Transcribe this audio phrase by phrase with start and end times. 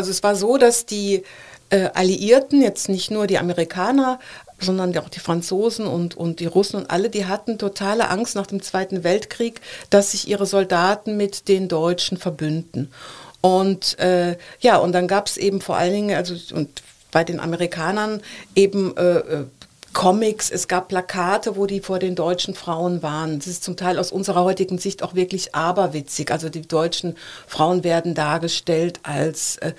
[0.00, 1.24] Also es war so, dass die
[1.70, 4.20] äh, Alliierten, jetzt nicht nur die Amerikaner,
[4.60, 8.46] sondern auch die Franzosen und, und die Russen und alle, die hatten totale Angst nach
[8.46, 12.92] dem Zweiten Weltkrieg, dass sich ihre Soldaten mit den Deutschen verbünden.
[13.40, 16.80] Und äh, ja, und dann gab es eben vor allen Dingen, also und
[17.10, 18.22] bei den Amerikanern
[18.54, 19.44] eben äh, äh
[19.92, 23.38] Comics, es gab Plakate, wo die vor den deutschen Frauen waren.
[23.38, 26.30] Das ist zum Teil aus unserer heutigen Sicht auch wirklich aberwitzig.
[26.30, 27.16] Also die deutschen
[27.46, 29.72] Frauen werden dargestellt als, äh,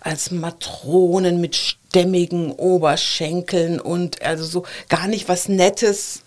[0.00, 6.20] als Matronen mit stämmigen Oberschenkeln und also so gar nicht was Nettes,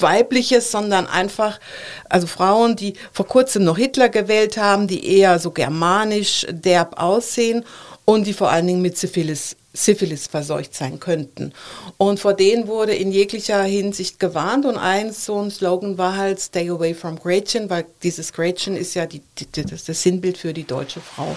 [0.00, 1.60] weibliches, sondern einfach,
[2.08, 7.64] also Frauen, die vor kurzem noch Hitler gewählt haben, die eher so germanisch derb aussehen
[8.04, 11.52] und die vor allen Dingen mit Syphilis Syphilis verseucht sein könnten.
[11.98, 16.40] Und vor denen wurde in jeglicher Hinsicht gewarnt und ein so ein Slogan war halt
[16.40, 20.52] Stay away from Gretchen, weil dieses Gretchen ist ja die, die, das, das Sinnbild für
[20.52, 21.36] die deutsche Frau.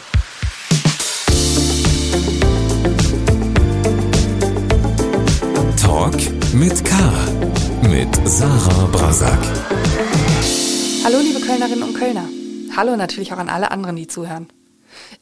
[5.81, 6.15] Talk
[6.53, 6.95] mit K.
[7.89, 9.39] Mit Sarah Brasak.
[11.03, 12.25] Hallo liebe Kölnerinnen und Kölner.
[12.75, 14.47] Hallo natürlich auch an alle anderen, die zuhören.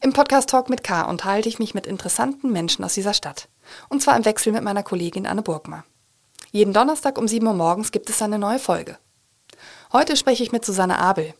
[0.01, 3.47] Im Podcast Talk mit K unterhalte ich mich mit interessanten Menschen aus dieser Stadt.
[3.89, 5.85] Und zwar im Wechsel mit meiner Kollegin Anne Burgmar.
[6.51, 8.97] Jeden Donnerstag um 7 Uhr morgens gibt es eine neue Folge.
[9.91, 11.33] Heute spreche ich mit Susanne Abel.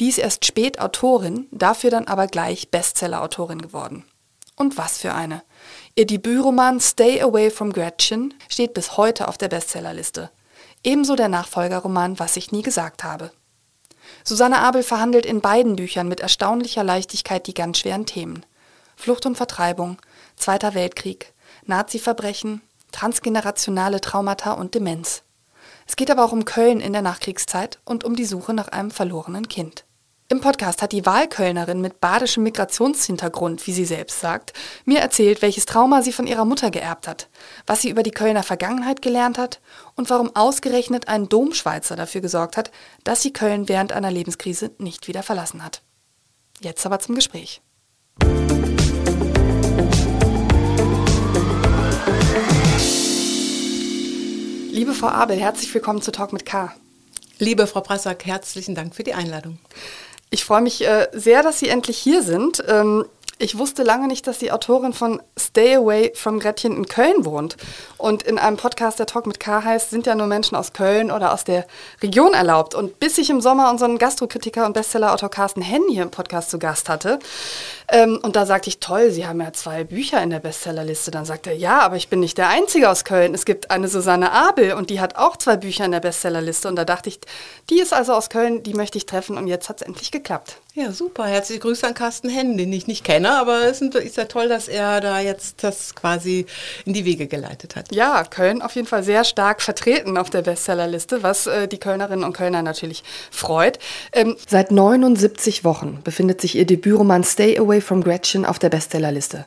[0.00, 4.04] Die ist erst spät Autorin, dafür dann aber gleich Bestseller-Autorin geworden.
[4.56, 5.42] Und was für eine.
[5.94, 10.30] Ihr Debütroman Stay Away from Gretchen steht bis heute auf der Bestsellerliste.
[10.84, 13.30] Ebenso der Nachfolgerroman Was ich nie gesagt habe.
[14.24, 18.44] Susanne Abel verhandelt in beiden Büchern mit erstaunlicher Leichtigkeit die ganz schweren Themen.
[18.96, 19.98] Flucht und Vertreibung,
[20.36, 21.32] Zweiter Weltkrieg,
[21.66, 22.62] Nazi-Verbrechen,
[22.92, 25.22] transgenerationale Traumata und Demenz.
[25.86, 28.90] Es geht aber auch um Köln in der Nachkriegszeit und um die Suche nach einem
[28.90, 29.84] verlorenen Kind.
[30.32, 34.54] Im Podcast hat die Wahlkölnerin mit badischem Migrationshintergrund, wie sie selbst sagt,
[34.86, 37.28] mir erzählt, welches Trauma sie von ihrer Mutter geerbt hat,
[37.66, 39.60] was sie über die Kölner Vergangenheit gelernt hat
[39.94, 42.70] und warum ausgerechnet ein Domschweizer dafür gesorgt hat,
[43.04, 45.82] dass sie Köln während einer Lebenskrise nicht wieder verlassen hat.
[46.62, 47.60] Jetzt aber zum Gespräch.
[54.70, 56.72] Liebe Frau Abel, herzlich willkommen zu Talk mit K.
[57.38, 59.58] Liebe Frau Prassack, herzlichen Dank für die Einladung.
[60.32, 62.64] Ich freue mich äh, sehr, dass Sie endlich hier sind.
[62.66, 63.04] Ähm,
[63.38, 67.58] ich wusste lange nicht, dass die Autorin von Stay Away from Gretchen in Köln wohnt.
[67.98, 71.10] Und in einem Podcast, der Talk mit K heißt, sind ja nur Menschen aus Köln
[71.10, 71.66] oder aus der
[72.02, 72.74] Region erlaubt.
[72.74, 76.58] Und bis ich im Sommer unseren Gastrokritiker und Bestsellerautor Carsten Henn hier im Podcast zu
[76.58, 77.18] Gast hatte,
[77.92, 81.10] ähm, und da sagte ich, toll, Sie haben ja zwei Bücher in der Bestsellerliste.
[81.10, 83.34] Dann sagte er, ja, aber ich bin nicht der Einzige aus Köln.
[83.34, 86.68] Es gibt eine Susanne Abel und die hat auch zwei Bücher in der Bestsellerliste.
[86.68, 87.20] Und da dachte ich,
[87.68, 90.56] die ist also aus Köln, die möchte ich treffen und jetzt hat es endlich geklappt.
[90.74, 91.26] Ja, super.
[91.26, 94.68] Herzliche Grüße an Carsten Henn, den ich nicht kenne, aber es ist ja toll, dass
[94.68, 96.46] er da jetzt das quasi
[96.86, 97.94] in die Wege geleitet hat.
[97.94, 102.24] Ja, Köln auf jeden Fall sehr stark vertreten auf der Bestsellerliste, was äh, die Kölnerinnen
[102.24, 103.78] und Kölner natürlich freut.
[104.14, 109.46] Ähm, Seit 79 Wochen befindet sich ihr Debütroman Stay Away from Gretchen auf der Bestsellerliste.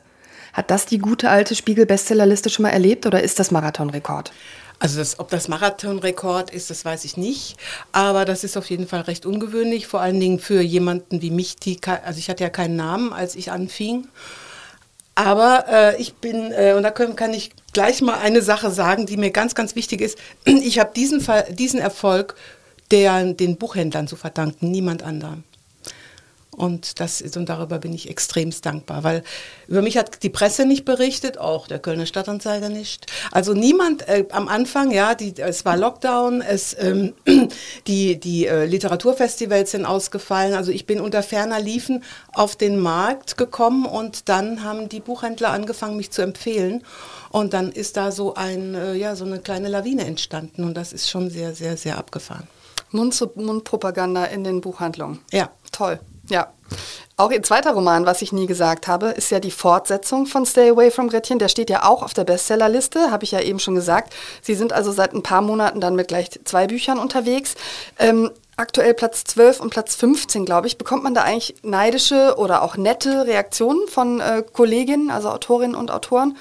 [0.52, 4.32] Hat das die gute alte Spiegel-Bestsellerliste schon mal erlebt oder ist das Marathonrekord?
[4.78, 7.56] Also das, ob das Marathonrekord ist, das weiß ich nicht.
[7.92, 11.56] Aber das ist auf jeden Fall recht ungewöhnlich, vor allen Dingen für jemanden wie mich,
[11.56, 14.08] die, also ich hatte ja keinen Namen, als ich anfing.
[15.14, 19.06] Aber äh, ich bin, äh, und da können, kann ich gleich mal eine Sache sagen,
[19.06, 20.18] die mir ganz, ganz wichtig ist.
[20.44, 22.34] Ich habe diesen, diesen Erfolg
[22.90, 25.44] der, den Buchhändlern zu verdanken, niemand anderem.
[26.56, 29.22] Und, das ist, und darüber bin ich extremst dankbar, weil
[29.68, 33.06] über mich hat die Presse nicht berichtet, auch der Kölner Stadtanzeiger nicht.
[33.30, 37.12] Also niemand äh, am Anfang, ja, die, es war Lockdown, es, ähm,
[37.86, 40.54] die, die äh, Literaturfestivals sind ausgefallen.
[40.54, 42.02] Also ich bin unter ferner Liefen
[42.32, 46.84] auf den Markt gekommen und dann haben die Buchhändler angefangen, mich zu empfehlen.
[47.30, 50.94] Und dann ist da so, ein, äh, ja, so eine kleine Lawine entstanden und das
[50.94, 52.48] ist schon sehr, sehr, sehr abgefahren.
[52.92, 55.18] Mund-zu-Mund-Propaganda in den Buchhandlungen.
[55.32, 55.50] Ja.
[55.70, 56.00] Toll.
[56.28, 56.52] Ja.
[57.18, 60.68] Auch ihr zweiter Roman, was ich nie gesagt habe, ist ja die Fortsetzung von Stay
[60.68, 61.38] Away from Gretchen.
[61.38, 64.12] Der steht ja auch auf der Bestsellerliste, habe ich ja eben schon gesagt.
[64.42, 67.54] Sie sind also seit ein paar Monaten dann mit gleich zwei Büchern unterwegs.
[67.98, 70.76] Ähm, aktuell Platz 12 und Platz 15, glaube ich.
[70.76, 75.90] Bekommt man da eigentlich neidische oder auch nette Reaktionen von äh, Kolleginnen, also Autorinnen und
[75.90, 76.36] Autoren?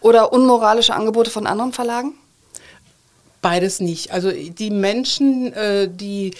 [0.00, 2.14] Oder unmoralische Angebote von anderen Verlagen?
[3.42, 4.12] Beides nicht.
[4.12, 6.34] Also die Menschen, äh, die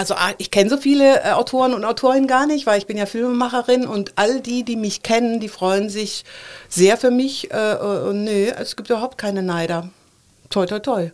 [0.00, 2.96] also ah, ich kenne so viele äh, Autoren und Autorinnen gar nicht, weil ich bin
[2.96, 6.24] ja Filmemacherin und all die, die mich kennen, die freuen sich
[6.70, 7.52] sehr für mich.
[7.52, 9.90] Äh, äh, und nö, es gibt überhaupt keine Neider.
[10.48, 11.10] Toi, toi, toi.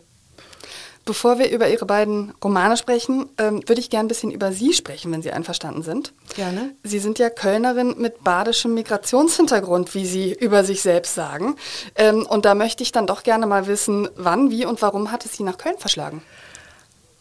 [1.04, 4.72] Bevor wir über Ihre beiden Romane sprechen, ähm, würde ich gerne ein bisschen über Sie
[4.72, 6.12] sprechen, wenn Sie einverstanden sind.
[6.36, 6.70] Gerne.
[6.84, 11.56] Sie sind ja Kölnerin mit badischem Migrationshintergrund, wie Sie über sich selbst sagen.
[11.96, 15.24] Ähm, und da möchte ich dann doch gerne mal wissen, wann, wie und warum hat
[15.24, 16.22] es Sie nach Köln verschlagen?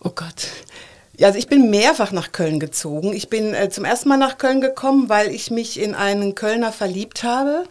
[0.03, 0.45] Oh Gott.
[1.17, 3.13] Ja, also ich bin mehrfach nach Köln gezogen.
[3.13, 6.71] Ich bin äh, zum ersten Mal nach Köln gekommen, weil ich mich in einen Kölner
[6.71, 7.63] verliebt habe.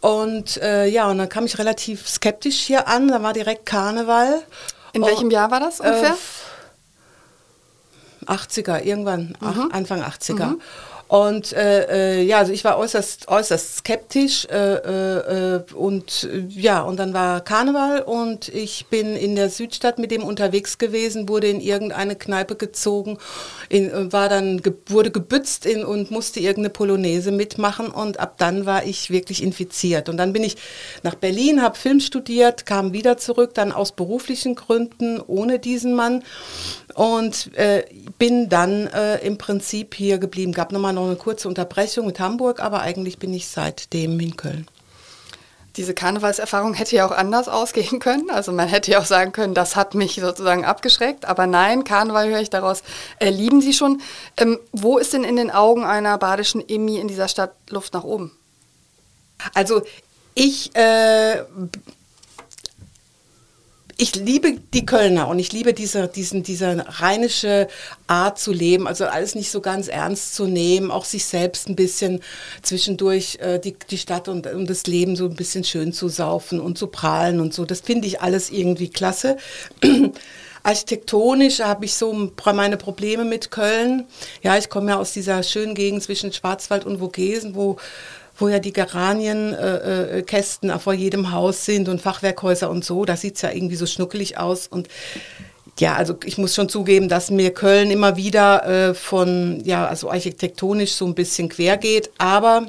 [0.00, 3.08] Und äh, ja, und dann kam ich relativ skeptisch hier an.
[3.08, 4.42] Da war direkt Karneval.
[4.92, 6.10] In welchem Jahr war das ungefähr?
[8.26, 9.70] Äh, 80er, irgendwann, mhm.
[9.72, 10.46] Anfang 80er.
[10.46, 10.60] Mhm.
[11.06, 16.80] Und äh, äh, ja, also ich war äußerst, äußerst skeptisch äh, äh, und äh, ja,
[16.80, 21.48] und dann war Karneval und ich bin in der Südstadt mit dem unterwegs gewesen, wurde
[21.48, 23.18] in irgendeine Kneipe gezogen,
[23.68, 28.36] in, äh, war dann ge wurde gebützt in, und musste irgendeine Polonaise mitmachen und ab
[28.38, 30.08] dann war ich wirklich infiziert.
[30.08, 30.56] Und dann bin ich
[31.02, 36.22] nach Berlin, habe Film studiert, kam wieder zurück, dann aus beruflichen Gründen ohne diesen Mann
[36.94, 37.50] und
[38.18, 38.88] bin dann
[39.22, 40.52] im Prinzip hier geblieben.
[40.52, 44.66] Gab nochmal noch eine kurze Unterbrechung mit Hamburg, aber eigentlich bin ich seitdem in Köln.
[45.76, 48.30] Diese Karnevalserfahrung hätte ja auch anders ausgehen können.
[48.30, 51.24] Also man hätte ja auch sagen können, das hat mich sozusagen abgeschreckt.
[51.24, 52.84] Aber nein, Karneval höre ich daraus,
[53.18, 54.00] äh, lieben Sie schon.
[54.36, 58.04] Ähm, wo ist denn in den Augen einer badischen Emmy in dieser Stadt Luft nach
[58.04, 58.30] oben?
[59.52, 59.82] Also
[60.34, 61.42] ich äh,
[63.96, 67.68] ich liebe die Kölner und ich liebe diese, diesen, diese rheinische
[68.06, 71.76] Art zu leben, also alles nicht so ganz ernst zu nehmen, auch sich selbst ein
[71.76, 72.20] bisschen
[72.62, 76.60] zwischendurch äh, die, die Stadt und, und das Leben so ein bisschen schön zu saufen
[76.60, 77.64] und zu prahlen und so.
[77.64, 79.36] Das finde ich alles irgendwie klasse.
[80.62, 84.06] Architektonisch habe ich so meine Probleme mit Köln.
[84.42, 87.76] Ja, ich komme ja aus dieser schönen Gegend zwischen Schwarzwald und Vogesen, wo
[88.36, 93.04] wo ja die Geranienkästen äh, äh, vor jedem Haus sind und Fachwerkhäuser und so.
[93.04, 94.66] Da sieht es ja irgendwie so schnuckelig aus.
[94.66, 94.88] Und
[95.78, 100.10] ja, also ich muss schon zugeben, dass mir Köln immer wieder äh, von, ja, also
[100.10, 102.10] architektonisch so ein bisschen quer geht.
[102.18, 102.66] Aber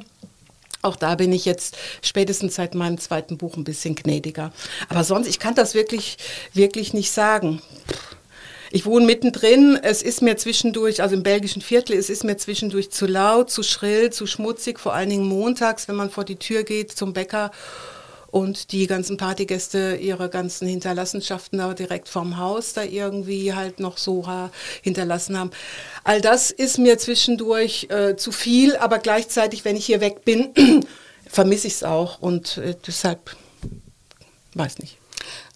[0.82, 4.54] auch da bin ich jetzt spätestens seit meinem zweiten Buch ein bisschen gnädiger.
[4.88, 6.18] Aber sonst, ich kann das wirklich,
[6.54, 7.62] wirklich nicht sagen.
[8.76, 9.80] Ich wohne mittendrin.
[9.82, 13.64] Es ist mir zwischendurch, also im belgischen Viertel, es ist mir zwischendurch zu laut, zu
[13.64, 17.52] schrill, zu schmutzig, vor allen Dingen montags, wenn man vor die Tür geht zum Bäcker
[18.32, 23.98] und die ganzen Partygäste ihre ganzen Hinterlassenschaften da direkt vorm Haus da irgendwie halt noch
[23.98, 24.28] so
[24.82, 25.52] hinterlassen haben.
[26.04, 30.52] All das ist mir zwischendurch äh, zu viel, aber gleichzeitig, wenn ich hier weg bin,
[31.30, 33.38] vermisse ich es auch und äh, deshalb
[34.54, 34.98] weiß nicht.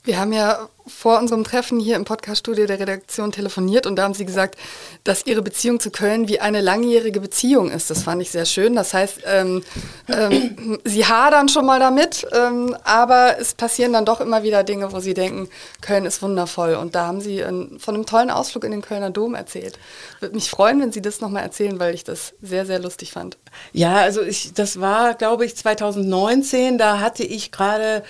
[0.10, 4.16] Wir haben ja vor unserem Treffen hier im Podcaststudio der Redaktion telefoniert und da haben
[4.16, 4.58] Sie gesagt,
[5.04, 7.92] dass Ihre Beziehung zu Köln wie eine langjährige Beziehung ist.
[7.92, 8.76] Das fand ich sehr schön.
[8.76, 9.64] Das heißt, ähm,
[10.08, 14.92] ähm, Sie hadern schon mal damit, ähm, aber es passieren dann doch immer wieder Dinge,
[14.92, 15.48] wo Sie denken,
[15.82, 16.74] Köln ist wundervoll.
[16.74, 17.44] Und da haben Sie
[17.78, 19.78] von einem tollen Ausflug in den Kölner Dom erzählt.
[20.22, 23.38] Würde mich freuen, wenn Sie das nochmal erzählen, weil ich das sehr, sehr lustig fand.
[23.74, 26.80] Ja, also ich, das war, glaube ich, 2019.
[26.80, 28.02] Da hatte ich gerade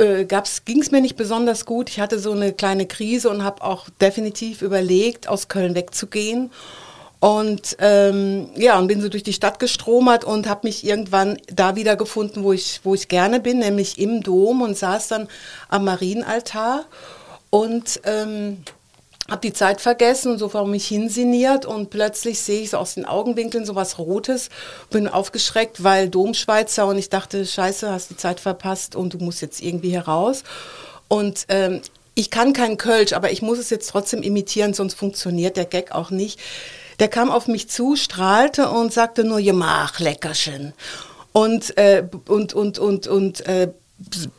[0.00, 0.26] äh,
[0.64, 1.90] ging es mir nicht besonders gut.
[1.90, 6.50] Ich hatte so eine kleine Krise und habe auch definitiv überlegt, aus Köln wegzugehen.
[7.20, 11.76] Und ähm, ja, und bin so durch die Stadt gestromert und habe mich irgendwann da
[11.76, 15.28] wieder gefunden, wo ich, wo ich gerne bin, nämlich im Dom und saß dann
[15.68, 16.86] am Marienaltar.
[17.50, 18.64] Und ähm,
[19.30, 22.94] habe die Zeit vergessen und so vor mich hinsiniert und plötzlich sehe ich so aus
[22.94, 24.50] den Augenwinkeln so was Rotes,
[24.90, 29.40] bin aufgeschreckt, weil Domschweizer und ich dachte, scheiße, hast die Zeit verpasst und du musst
[29.40, 30.42] jetzt irgendwie heraus.
[31.06, 31.80] Und ähm,
[32.14, 35.92] ich kann kein Kölsch, aber ich muss es jetzt trotzdem imitieren, sonst funktioniert der Gag
[35.92, 36.40] auch nicht.
[36.98, 40.74] Der kam auf mich zu, strahlte und sagte nur, ja mach, Leckerchen.
[41.32, 43.72] Und, äh, und, und, und, und äh,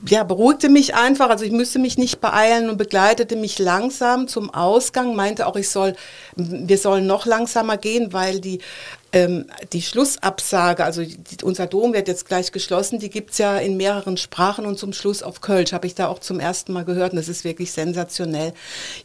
[0.07, 4.51] ja, beruhigte mich einfach, also ich müsste mich nicht beeilen und begleitete mich langsam zum
[4.51, 5.95] Ausgang, meinte auch, ich soll,
[6.35, 8.59] wir sollen noch langsamer gehen, weil die
[9.13, 13.57] ähm, die Schlussabsage, also die, unser Dom wird jetzt gleich geschlossen, die gibt es ja
[13.57, 16.85] in mehreren Sprachen und zum Schluss auf Kölsch, habe ich da auch zum ersten Mal
[16.85, 18.53] gehört und das ist wirklich sensationell.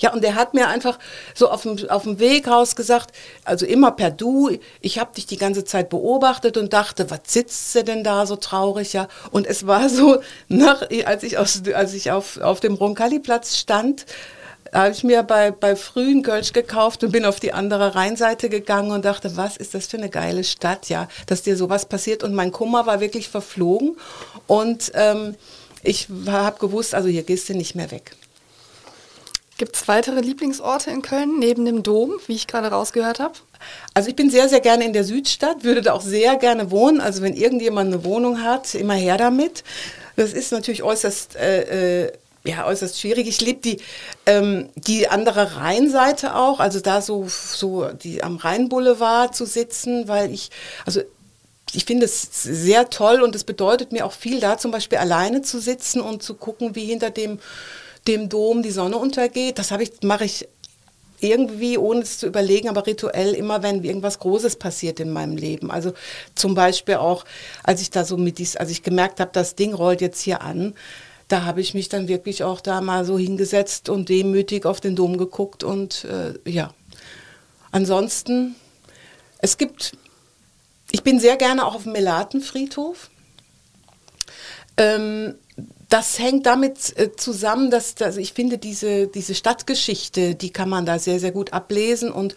[0.01, 0.99] Ja, und er hat mir einfach
[1.35, 3.13] so auf dem, auf dem Weg raus gesagt,
[3.45, 7.73] also immer per Du, ich habe dich die ganze Zeit beobachtet und dachte, was sitzt
[7.73, 9.09] sie denn da so traurig, ja?
[9.31, 14.07] Und es war so, nach, als ich, aus, als ich auf, auf dem Roncalli-Platz stand,
[14.73, 18.91] habe ich mir bei, bei frühen Kölsch gekauft und bin auf die andere Rheinseite gegangen
[18.91, 22.23] und dachte, was ist das für eine geile Stadt, ja, dass dir sowas passiert.
[22.23, 23.97] Und mein Kummer war wirklich verflogen.
[24.47, 25.35] Und ähm,
[25.83, 28.13] ich habe gewusst, also hier gehst du nicht mehr weg.
[29.59, 33.35] Gibt es weitere Lieblingsorte in Köln neben dem Dom, wie ich gerade rausgehört habe?
[33.95, 37.01] Also ich bin sehr, sehr gerne in der Südstadt, würde da auch sehr gerne wohnen.
[37.01, 39.65] Also wenn irgendjemand eine Wohnung hat, immer her damit.
[40.17, 42.13] Das ist natürlich äußerst äh, äh
[42.47, 43.27] ja, äußerst schwierig.
[43.27, 43.79] Ich liebe die,
[44.25, 50.33] ähm, die andere Rheinseite auch, also da so, so die am Rheinboulevard zu sitzen, weil
[50.33, 50.51] ich,
[50.85, 51.01] also
[51.73, 55.43] ich finde es sehr toll und es bedeutet mir auch viel, da zum Beispiel alleine
[55.43, 57.41] zu sitzen und zu gucken, wie hinter dem,
[58.07, 59.59] dem Dom die Sonne untergeht.
[59.59, 60.49] Das ich, mache ich
[61.21, 65.71] irgendwie, ohne es zu überlegen, aber rituell immer, wenn irgendwas Großes passiert in meinem Leben.
[65.71, 65.93] Also
[66.35, 67.25] zum Beispiel auch,
[67.63, 70.43] als ich da so mit dies, als ich gemerkt habe, das Ding rollt jetzt hier
[70.43, 70.75] an,
[71.29, 74.95] da habe ich mich dann wirklich auch da mal so hingesetzt und demütig auf den
[74.95, 76.73] Dom geguckt und äh, ja.
[77.73, 78.55] Ansonsten,
[79.39, 79.97] es gibt,
[80.93, 83.11] ich bin sehr gerne auch auf dem Melatenfriedhof.
[84.77, 85.35] Ähm,
[85.89, 90.87] das hängt damit äh, zusammen, dass, dass ich finde, diese, diese Stadtgeschichte, die kann man
[90.87, 92.35] da sehr, sehr gut ablesen und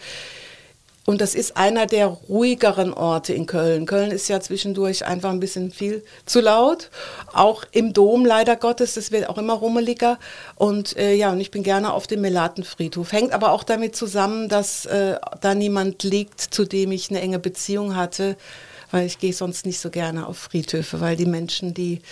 [1.10, 3.84] und das ist einer der ruhigeren Orte in Köln.
[3.84, 6.88] Köln ist ja zwischendurch einfach ein bisschen viel zu laut.
[7.32, 10.20] Auch im Dom leider Gottes, das wird auch immer rummeliger.
[10.54, 13.10] Und äh, ja, und ich bin gerne auf dem Melatenfriedhof.
[13.10, 17.40] Hängt aber auch damit zusammen, dass äh, da niemand liegt, zu dem ich eine enge
[17.40, 18.36] Beziehung hatte.
[18.92, 22.02] Weil ich gehe sonst nicht so gerne auf Friedhöfe, weil die Menschen, die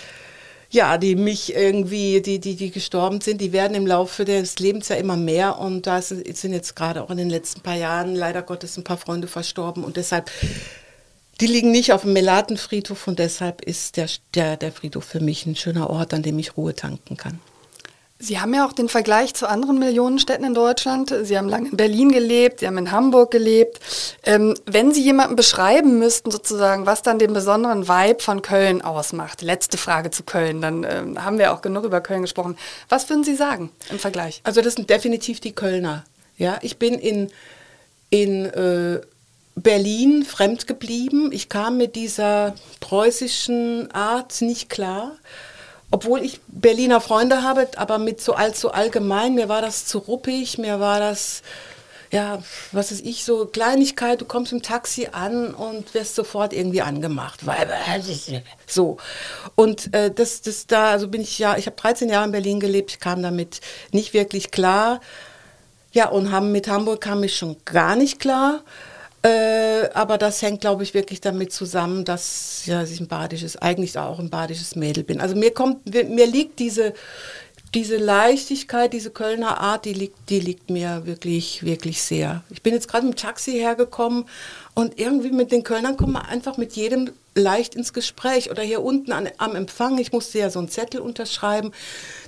[0.71, 4.89] ja, die mich irgendwie, die, die, die gestorben sind, die werden im Laufe des Lebens
[4.89, 5.59] ja immer mehr.
[5.59, 8.99] Und da sind jetzt gerade auch in den letzten paar Jahren leider Gottes ein paar
[8.99, 9.83] Freunde verstorben.
[9.83, 10.31] Und deshalb,
[11.41, 13.09] die liegen nicht auf dem Melatenfriedhof.
[13.09, 16.57] Und deshalb ist der, der, der Friedhof für mich ein schöner Ort, an dem ich
[16.57, 17.41] Ruhe tanken kann.
[18.21, 21.15] Sie haben ja auch den Vergleich zu anderen Millionenstädten in Deutschland.
[21.23, 23.79] Sie haben lange in Berlin gelebt, Sie haben in Hamburg gelebt.
[24.25, 29.41] Ähm, wenn Sie jemanden beschreiben müssten, sozusagen, was dann den besonderen Vibe von Köln ausmacht,
[29.41, 32.59] letzte Frage zu Köln, dann ähm, haben wir auch genug über Köln gesprochen.
[32.89, 34.41] Was würden Sie sagen im Vergleich?
[34.43, 36.05] Also das sind definitiv die Kölner.
[36.37, 37.31] Ja, ich bin in,
[38.11, 39.01] in äh,
[39.55, 41.31] Berlin fremd geblieben.
[41.31, 45.13] Ich kam mit dieser preußischen Art nicht klar
[45.91, 50.59] obwohl ich Berliner Freunde habe, aber mit so allzu allgemein, mir war das zu ruppig,
[50.59, 51.43] mir war das,
[52.11, 52.43] ja,
[52.73, 57.47] was ist ich, so Kleinigkeit, du kommst im Taxi an und wirst sofort irgendwie angemacht.
[58.67, 58.99] So.
[59.55, 62.61] Und äh, das, das da, also bin ich ja, ich habe 13 Jahre in Berlin
[62.61, 65.01] gelebt, ich kam damit nicht wirklich klar.
[65.93, 68.61] Ja, und haben, mit Hamburg kam ich schon gar nicht klar.
[69.23, 73.99] Äh, aber das hängt, glaube ich, wirklich damit zusammen, dass ja, ich ein badisches, eigentlich
[73.99, 75.21] auch ein badisches Mädel bin.
[75.21, 76.95] Also mir kommt, mir liegt diese,
[77.75, 82.43] diese Leichtigkeit, diese Kölner Art, die liegt, die liegt mir wirklich, wirklich sehr.
[82.51, 84.25] Ich bin jetzt gerade mit dem Taxi hergekommen
[84.79, 88.49] und irgendwie mit den Kölnern kommt man einfach mit jedem leicht ins Gespräch.
[88.49, 91.73] Oder hier unten an, am Empfang, ich musste ja so einen Zettel unterschreiben,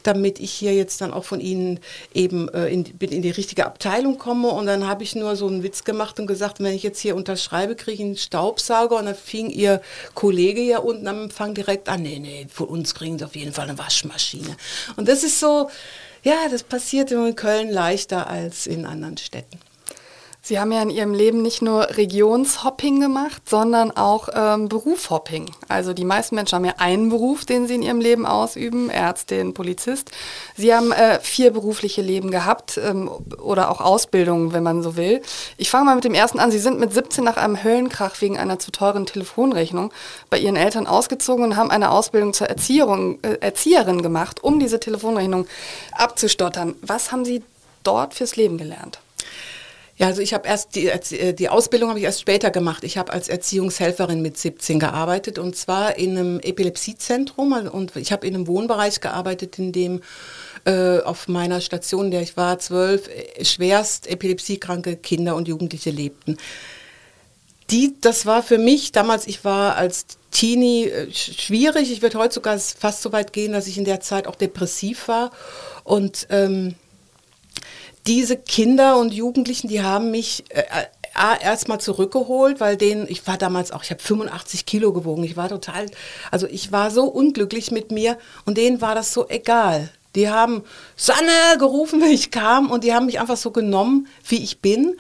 [0.02, 1.78] damit ich hier jetzt dann auch von Ihnen
[2.12, 4.49] eben äh, in, in die richtige Abteilung komme.
[4.49, 7.14] Und dann habe ich nur so einen Witz gemacht und gesagt, wenn ich jetzt hier
[7.14, 8.97] unterschreibe, kriege ich einen Staubsauger.
[8.97, 9.80] Und dann fing Ihr
[10.16, 13.52] Kollege hier unten am Empfang direkt an, nee, nee, für uns kriegen Sie auf jeden
[13.52, 14.57] Fall eine Waschmaschine.
[14.97, 15.71] Und das ist so,
[16.25, 19.70] ja, das passiert in Köln leichter als in anderen Städten.
[20.42, 25.50] Sie haben ja in Ihrem Leben nicht nur Regionshopping gemacht, sondern auch ähm, Berufhopping.
[25.68, 29.52] Also die meisten Menschen haben ja einen Beruf, den sie in ihrem Leben ausüben, Ärztin,
[29.52, 30.11] Polizist.
[30.56, 35.20] Sie haben äh, vier berufliche Leben gehabt ähm, oder auch Ausbildungen, wenn man so will.
[35.59, 36.50] Ich fange mal mit dem ersten an.
[36.50, 39.92] Sie sind mit 17 nach einem Höllenkrach wegen einer zu teuren Telefonrechnung
[40.30, 44.80] bei Ihren Eltern ausgezogen und haben eine Ausbildung zur Erziehung, äh, Erzieherin gemacht, um diese
[44.80, 45.47] Telefonrechnung
[45.92, 46.76] abzustottern.
[46.80, 47.42] Was haben Sie
[47.85, 49.00] dort fürs Leben gelernt?
[50.00, 52.85] Ja, also ich habe erst die, äh, die Ausbildung habe ich erst später gemacht.
[52.85, 58.26] Ich habe als Erziehungshelferin mit 17 gearbeitet und zwar in einem Epilepsiezentrum und ich habe
[58.26, 60.00] in einem Wohnbereich gearbeitet, in dem
[60.64, 65.90] äh, auf meiner Station, in der ich war, zwölf äh, schwerst epilepsiekranke Kinder und Jugendliche
[65.90, 66.38] lebten.
[67.69, 71.92] Die, das war für mich damals, ich war als Teenie äh, schwierig.
[71.92, 75.09] Ich würde heute sogar fast so weit gehen, dass ich in der Zeit auch depressiv
[75.09, 75.30] war
[75.85, 76.76] und ähm,
[78.07, 80.87] diese Kinder und Jugendlichen, die haben mich äh, äh
[81.42, 85.49] erstmal zurückgeholt, weil denen, ich war damals auch, ich habe 85 Kilo gewogen, ich war
[85.49, 85.87] total,
[86.30, 88.16] also ich war so unglücklich mit mir
[88.47, 89.90] und denen war das so egal.
[90.14, 90.62] Die haben
[90.97, 94.97] Sanne gerufen, wenn ich kam und die haben mich einfach so genommen, wie ich bin.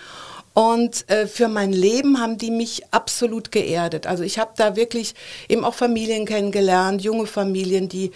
[0.52, 4.06] Und äh, für mein Leben haben die mich absolut geerdet.
[4.06, 5.14] Also ich habe da wirklich
[5.48, 8.10] eben auch Familien kennengelernt, junge Familien, die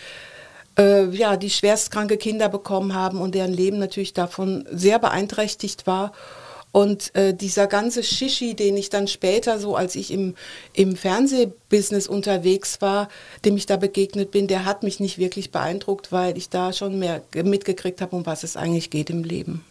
[0.78, 6.12] äh, ja, die schwerstkranke Kinder bekommen haben und deren Leben natürlich davon sehr beeinträchtigt war.
[6.73, 10.35] Und äh, dieser ganze Shishi, den ich dann später, so als ich im,
[10.73, 13.09] im Fernsehbusiness unterwegs war,
[13.45, 16.99] dem ich da begegnet bin, der hat mich nicht wirklich beeindruckt, weil ich da schon
[16.99, 19.64] mehr mitgekriegt habe, um was es eigentlich geht im Leben.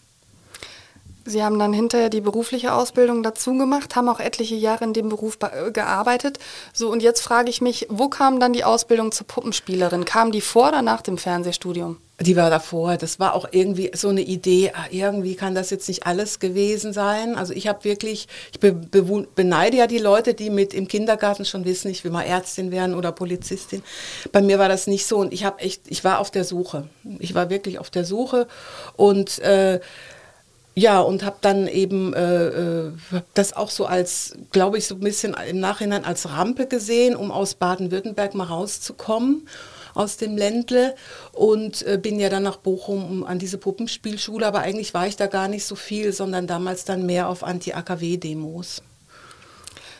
[1.25, 5.09] Sie haben dann hinterher die berufliche Ausbildung dazu gemacht, haben auch etliche Jahre in dem
[5.09, 6.39] Beruf äh, gearbeitet.
[6.73, 10.03] So, und jetzt frage ich mich, wo kam dann die Ausbildung zur Puppenspielerin?
[10.03, 11.97] Kam die vor oder nach dem Fernsehstudium?
[12.19, 12.97] Die war davor.
[12.97, 16.93] Das war auch irgendwie so eine Idee, ah, irgendwie kann das jetzt nicht alles gewesen
[16.93, 17.35] sein.
[17.35, 18.73] Also ich habe wirklich, ich be
[19.35, 22.95] beneide ja die Leute, die mit im Kindergarten schon wissen, ich will mal Ärztin werden
[22.95, 23.81] oder Polizistin.
[24.31, 26.87] Bei mir war das nicht so und ich habe echt, ich war auf der Suche.
[27.19, 28.47] Ich war wirklich auf der Suche
[28.95, 29.79] und äh,
[30.75, 32.91] ja, und habe dann eben äh, äh
[33.33, 37.31] das auch so als, glaube ich, so ein bisschen im Nachhinein als Rampe gesehen, um
[37.31, 39.47] aus Baden-Württemberg mal rauszukommen
[39.93, 40.95] aus dem Ländle
[41.31, 45.27] und äh, bin ja dann nach Bochum an diese Puppenspielschule, aber eigentlich war ich da
[45.27, 48.81] gar nicht so viel, sondern damals dann mehr auf Anti-AKW-Demos.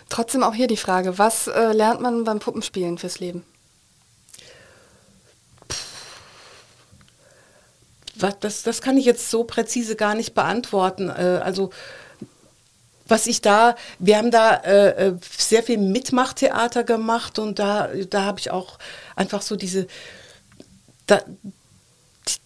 [0.09, 3.43] Trotzdem auch hier die Frage, was äh, lernt man beim Puppenspielen fürs Leben?
[8.23, 11.09] Was, das, das kann ich jetzt so präzise gar nicht beantworten.
[11.09, 11.71] Äh, also
[13.05, 18.23] was ich da, wir haben da äh, äh, sehr viel Mitmachtheater gemacht und da, da
[18.23, 18.79] habe ich auch
[19.17, 19.87] einfach so diese,
[21.05, 21.21] da,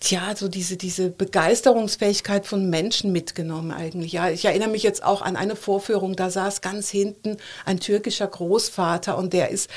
[0.01, 4.13] ja, so diese, diese Begeisterungsfähigkeit von Menschen mitgenommen eigentlich.
[4.13, 8.27] Ja, ich erinnere mich jetzt auch an eine Vorführung, da saß ganz hinten ein türkischer
[8.27, 9.69] Großvater und der ist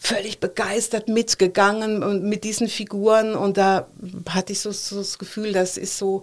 [0.00, 3.86] völlig begeistert mitgegangen und mit diesen Figuren und da
[4.30, 6.22] hatte ich so, so das Gefühl, das ist so,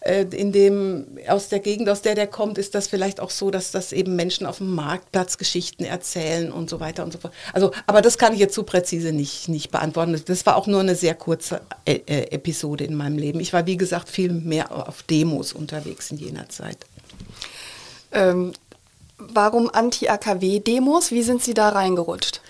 [0.00, 3.52] äh, in dem, aus der Gegend, aus der der kommt, ist das vielleicht auch so,
[3.52, 7.32] dass das eben Menschen auf dem Marktplatz Geschichten erzählen und so weiter und so fort.
[7.52, 10.20] Also, aber das kann ich jetzt so präzise nicht, nicht beantworten.
[10.26, 13.38] Das war auch nur eine sehr kurze äh, äh Episode in meinem Leben.
[13.38, 16.78] Ich war, wie gesagt, viel mehr auf Demos unterwegs in jener Zeit.
[18.10, 18.52] Ähm,
[19.18, 21.12] warum Anti-AKW-Demos?
[21.12, 22.42] Wie sind Sie da reingerutscht?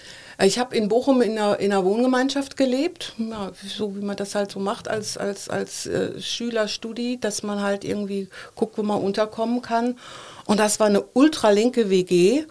[0.43, 4.35] Ich habe in Bochum in einer, in einer Wohngemeinschaft gelebt, ja, so wie man das
[4.35, 8.83] halt so macht als, als, als äh, Schüler, Studi, dass man halt irgendwie guckt, wo
[8.83, 9.97] man unterkommen kann.
[10.45, 12.45] Und das war eine ultralinke WG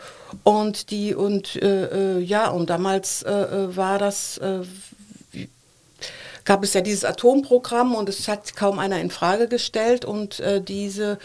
[0.44, 4.62] und die und äh, äh, ja und damals äh, äh war das äh,
[6.46, 10.06] gab es ja dieses Atomprogramm und es hat kaum einer in Frage gestellt.
[10.06, 11.18] Und äh, diese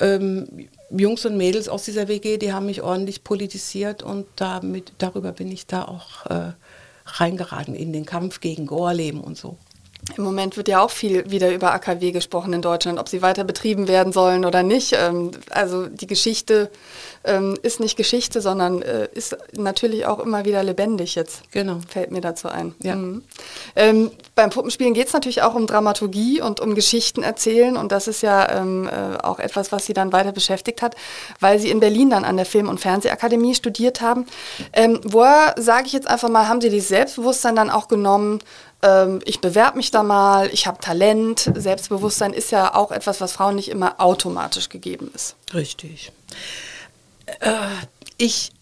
[0.00, 5.32] ähm, Jungs und Mädels aus dieser WG, die haben mich ordentlich politisiert und damit, darüber
[5.32, 6.52] bin ich da auch äh,
[7.06, 9.58] reingeraten in den Kampf gegen Gorleben und so.
[10.16, 13.44] Im Moment wird ja auch viel wieder über AKW gesprochen in Deutschland, ob sie weiter
[13.44, 14.92] betrieben werden sollen oder nicht.
[14.92, 16.70] Ähm, also die Geschichte
[17.24, 21.42] ähm, ist nicht Geschichte, sondern äh, ist natürlich auch immer wieder lebendig jetzt.
[21.50, 21.78] Genau.
[21.88, 22.74] Fällt mir dazu ein.
[22.82, 22.94] Ja.
[22.94, 23.22] Mhm.
[23.74, 27.76] Ähm, beim Puppenspielen geht es natürlich auch um Dramaturgie und um Geschichten erzählen.
[27.76, 30.94] Und das ist ja ähm, äh, auch etwas, was Sie dann weiter beschäftigt hat,
[31.40, 34.26] weil Sie in Berlin dann an der Film- und Fernsehakademie studiert haben.
[34.72, 38.40] Ähm, woher, sage ich jetzt einfach mal, haben Sie dieses Selbstbewusstsein dann auch genommen,
[38.82, 41.50] ähm, ich bewerbe mich da mal, ich habe Talent.
[41.54, 45.36] Selbstbewusstsein ist ja auch etwas, was Frauen nicht immer automatisch gegeben ist.
[45.54, 46.12] Richtig.
[47.40, 47.68] Äh,
[48.18, 48.52] ich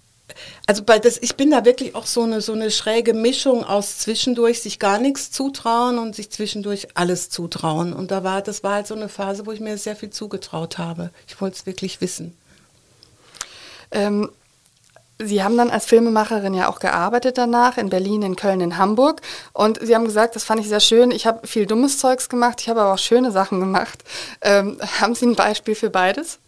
[0.66, 3.98] also bei das, ich bin da wirklich auch so eine, so eine schräge Mischung aus
[3.98, 7.92] zwischendurch sich gar nichts zutrauen und sich zwischendurch alles zutrauen.
[7.92, 10.79] Und da war, das war halt so eine Phase, wo ich mir sehr viel zugetraut
[10.79, 11.11] habe.
[11.29, 12.37] Ich wollte es wirklich wissen.
[13.90, 14.31] Ähm,
[15.22, 19.22] Sie haben dann als Filmemacherin ja auch gearbeitet danach, in Berlin, in Köln, in Hamburg.
[19.53, 21.12] Und Sie haben gesagt, das fand ich sehr schön.
[21.12, 24.03] Ich habe viel dummes Zeugs gemacht, ich habe aber auch schöne Sachen gemacht.
[24.40, 26.40] Ähm, haben Sie ein Beispiel für beides?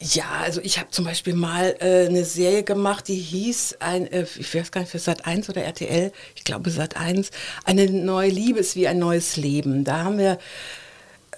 [0.00, 4.26] Ja, also ich habe zum Beispiel mal äh, eine Serie gemacht, die hieß, ein, äh,
[4.36, 7.30] ich weiß gar nicht, für Sat 1 oder RTL, ich glaube Sat 1,
[7.64, 9.82] eine neue Liebe ist wie ein neues Leben.
[9.82, 10.38] Da haben wir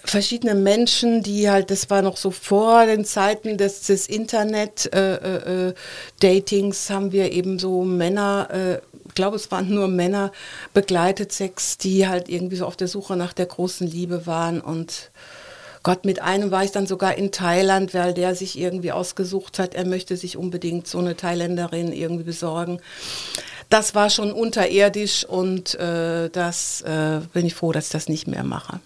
[0.03, 6.93] verschiedene Menschen, die halt, das war noch so vor den Zeiten des, des Internet-Datings, äh,
[6.93, 10.31] äh, haben wir eben so Männer, äh, ich glaube es waren nur Männer,
[10.73, 15.11] begleitet Sex, die halt irgendwie so auf der Suche nach der großen Liebe waren und
[15.83, 19.73] Gott, mit einem war ich dann sogar in Thailand, weil der sich irgendwie ausgesucht hat,
[19.73, 22.79] er möchte sich unbedingt so eine Thailänderin irgendwie besorgen.
[23.69, 28.27] Das war schon unterirdisch und äh, das äh, bin ich froh, dass ich das nicht
[28.27, 28.79] mehr mache.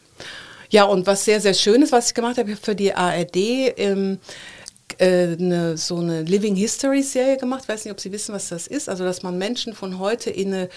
[0.75, 3.37] Ja, und was sehr, sehr schön ist, was ich gemacht habe für die ARD,
[3.77, 4.19] ähm,
[4.97, 7.61] äh, eine, so eine Living History Serie gemacht.
[7.63, 8.89] Ich weiß nicht, ob Sie wissen, was das ist.
[8.89, 10.69] Also, dass man Menschen von heute in, eine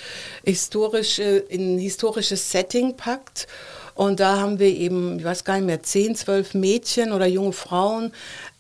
[0.45, 3.49] historische, in ein historisches Setting packt.
[3.97, 7.53] Und da haben wir eben, ich weiß gar nicht mehr, 10, 12 Mädchen oder junge
[7.53, 8.13] Frauen.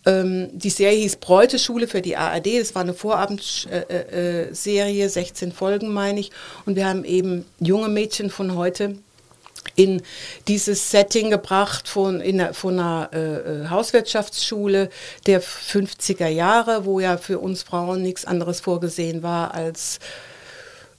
[0.06, 2.58] Ähm, die Serie hieß Bräuteschule für die ARD.
[2.58, 6.32] Das war eine Vorabendserie, äh, äh, 16 Folgen meine ich.
[6.66, 8.96] Und wir haben eben junge Mädchen von heute
[9.74, 10.02] in
[10.46, 14.90] dieses Setting gebracht von, in, von einer äh, äh Hauswirtschaftsschule
[15.26, 19.98] der 50er Jahre, wo ja für uns Frauen nichts anderes vorgesehen war als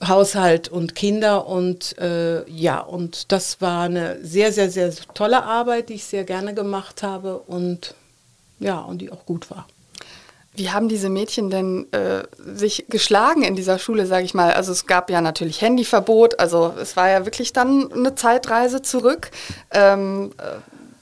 [0.05, 5.89] Haushalt und Kinder und äh, ja, und das war eine sehr, sehr, sehr tolle Arbeit,
[5.89, 7.95] die ich sehr gerne gemacht habe und
[8.59, 9.67] ja, und die auch gut war.
[10.59, 14.51] Wie haben diese Mädchen denn äh, sich geschlagen in dieser Schule, sage ich mal?
[14.51, 19.31] Also es gab ja natürlich Handyverbot, also es war ja wirklich dann eine Zeitreise zurück.
[19.71, 20.57] Ähm, äh,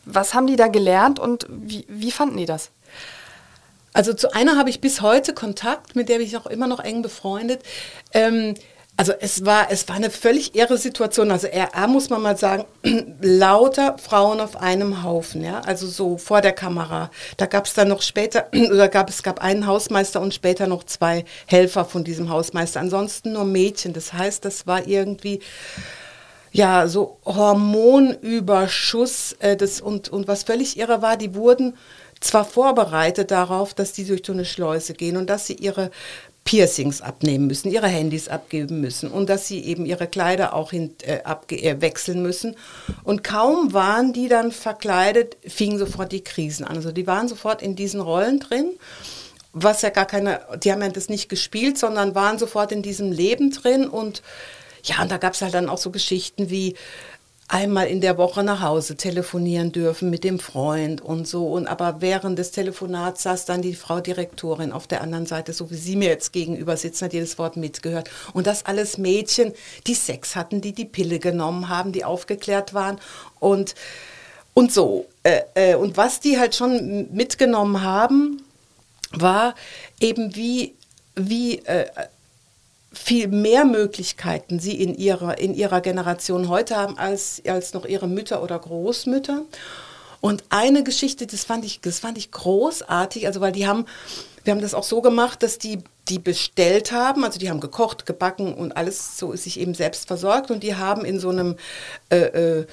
[0.06, 2.70] was haben die da gelernt und wie, wie fanden die das?
[3.94, 6.80] Also zu einer habe ich bis heute Kontakt, mit der bin ich auch immer noch
[6.80, 7.64] eng befreundet.
[8.14, 8.54] Ähm,
[9.00, 11.30] also es war, es war eine völlig irre Situation.
[11.30, 12.66] Also RA muss man mal sagen,
[13.22, 17.12] lauter Frauen auf einem Haufen, ja, also so vor der Kamera.
[17.38, 20.84] Da gab es dann noch später, oder gab es gab einen Hausmeister und später noch
[20.84, 22.80] zwei Helfer von diesem Hausmeister.
[22.80, 23.94] Ansonsten nur Mädchen.
[23.94, 25.42] Das heißt, das war irgendwie
[26.52, 29.36] ja so Hormonüberschuss.
[29.40, 31.76] Äh, das, und, und was völlig irre war, die wurden
[32.20, 35.92] zwar vorbereitet darauf, dass die durch so eine Schleuse gehen und dass sie ihre
[36.48, 40.96] Piercings abnehmen müssen, ihre Handys abgeben müssen und dass sie eben ihre Kleider auch hin,
[41.04, 41.20] äh,
[41.54, 42.56] äh, wechseln müssen.
[43.04, 46.78] Und kaum waren die dann verkleidet, fingen sofort die Krisen an.
[46.78, 48.72] Also die waren sofort in diesen Rollen drin,
[49.52, 53.12] was ja gar keine, die haben ja das nicht gespielt, sondern waren sofort in diesem
[53.12, 54.22] Leben drin und
[54.84, 56.76] ja, und da gab es halt dann auch so Geschichten wie,
[57.50, 61.48] einmal in der Woche nach Hause telefonieren dürfen mit dem Freund und so.
[61.48, 65.72] Und aber während des Telefonats saß dann die Frau Direktorin auf der anderen Seite, so
[65.72, 68.10] wie sie mir jetzt gegenüber sitzt, hat jedes Wort mitgehört.
[68.34, 69.54] Und das alles Mädchen,
[69.88, 73.00] die Sex hatten, die die Pille genommen haben, die aufgeklärt waren
[73.40, 73.76] und
[74.54, 75.06] und so.
[75.24, 78.42] Äh, äh, und was die halt schon mitgenommen haben,
[79.12, 79.56] war
[80.00, 80.74] eben wie
[81.16, 81.86] wie äh,
[82.98, 88.08] viel mehr Möglichkeiten sie in ihrer, in ihrer Generation heute haben als, als noch ihre
[88.08, 89.44] Mütter oder Großmütter.
[90.20, 93.86] Und eine Geschichte, das fand ich, das fand ich großartig, also weil die haben,
[94.44, 95.80] wir haben das auch so gemacht, dass die,
[96.10, 100.50] die bestellt haben, also die haben gekocht, gebacken und alles so sich eben selbst versorgt
[100.50, 101.56] und die haben in so einem
[102.10, 102.66] äh, äh,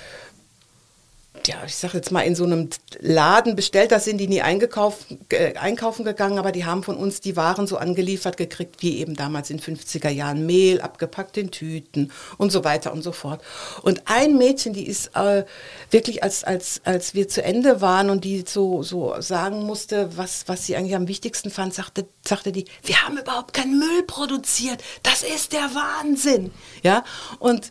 [1.47, 3.93] ja, ich sage jetzt mal, in so einem Laden bestellt.
[3.93, 7.67] Da sind die nie eingekauft, äh, einkaufen gegangen, aber die haben von uns die Waren
[7.67, 12.65] so angeliefert gekriegt, wie eben damals in 50er Jahren Mehl, abgepackt in Tüten und so
[12.65, 13.43] weiter und so fort.
[13.83, 15.45] Und ein Mädchen, die ist äh,
[15.91, 20.45] wirklich, als, als, als wir zu Ende waren und die so, so sagen musste, was,
[20.47, 24.83] was sie eigentlich am wichtigsten fand, sagte, sagte die, wir haben überhaupt keinen Müll produziert.
[25.03, 26.53] Das ist der Wahnsinn.
[26.83, 27.05] Ja,
[27.39, 27.71] und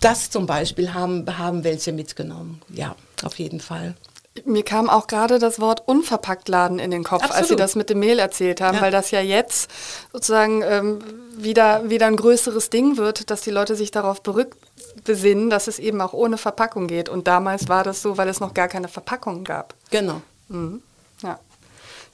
[0.00, 2.62] das zum Beispiel haben, haben welche mitgenommen.
[2.68, 3.94] Ja, auf jeden Fall.
[4.44, 7.38] Mir kam auch gerade das Wort Unverpacktladen in den Kopf, Absolut.
[7.38, 8.82] als Sie das mit dem Mehl erzählt haben, ja.
[8.82, 9.70] weil das ja jetzt
[10.12, 11.00] sozusagen ähm,
[11.36, 14.22] wieder, wieder ein größeres Ding wird, dass die Leute sich darauf
[15.04, 17.08] besinnen, dass es eben auch ohne Verpackung geht.
[17.08, 19.74] Und damals war das so, weil es noch gar keine Verpackung gab.
[19.90, 20.22] Genau.
[20.48, 20.82] Mhm.
[21.22, 21.40] Ja.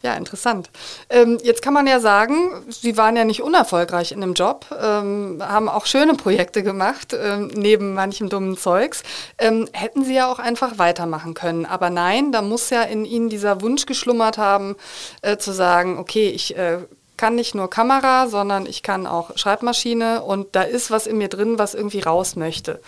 [0.05, 0.69] Ja, interessant.
[1.09, 2.37] Ähm, jetzt kann man ja sagen,
[2.69, 7.47] Sie waren ja nicht unerfolgreich in dem Job, ähm, haben auch schöne Projekte gemacht, ähm,
[7.55, 9.03] neben manchem dummen Zeugs.
[9.39, 11.65] Ähm, hätten Sie ja auch einfach weitermachen können.
[11.65, 14.77] Aber nein, da muss ja in Ihnen dieser Wunsch geschlummert haben,
[15.23, 16.81] äh, zu sagen, okay, ich äh,
[17.17, 21.29] kann nicht nur Kamera, sondern ich kann auch Schreibmaschine und da ist was in mir
[21.29, 22.83] drin, was irgendwie raus möchte.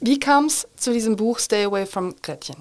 [0.00, 2.56] Wie kam es zu diesem Buch Stay Away from Gretchen?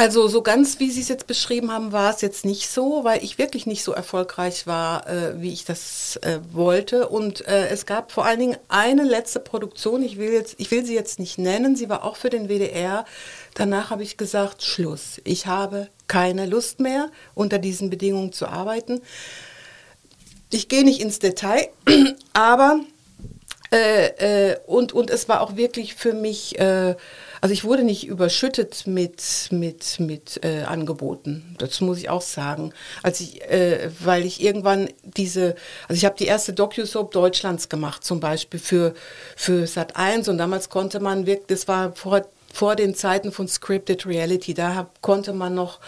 [0.00, 3.22] Also so ganz, wie Sie es jetzt beschrieben haben, war es jetzt nicht so, weil
[3.22, 7.10] ich wirklich nicht so erfolgreich war, äh, wie ich das äh, wollte.
[7.10, 10.86] Und äh, es gab vor allen Dingen eine letzte Produktion, ich will, jetzt, ich will
[10.86, 13.04] sie jetzt nicht nennen, sie war auch für den WDR.
[13.52, 15.20] Danach habe ich gesagt, Schluss.
[15.24, 19.02] Ich habe keine Lust mehr, unter diesen Bedingungen zu arbeiten.
[20.50, 21.68] Ich gehe nicht ins Detail,
[22.32, 22.80] aber
[23.70, 26.96] äh, äh, und, und es war auch wirklich für mich äh,
[27.40, 31.56] also ich wurde nicht überschüttet mit, mit, mit äh, Angeboten.
[31.58, 32.72] Das muss ich auch sagen.
[33.02, 35.54] Also ich, äh, weil ich irgendwann diese,
[35.88, 38.94] also ich habe die erste Docu-Soap Deutschlands gemacht, zum Beispiel für,
[39.36, 43.48] für Sat 1 und damals konnte man wirklich, das war vor, vor den Zeiten von
[43.48, 45.80] Scripted Reality, da konnte man noch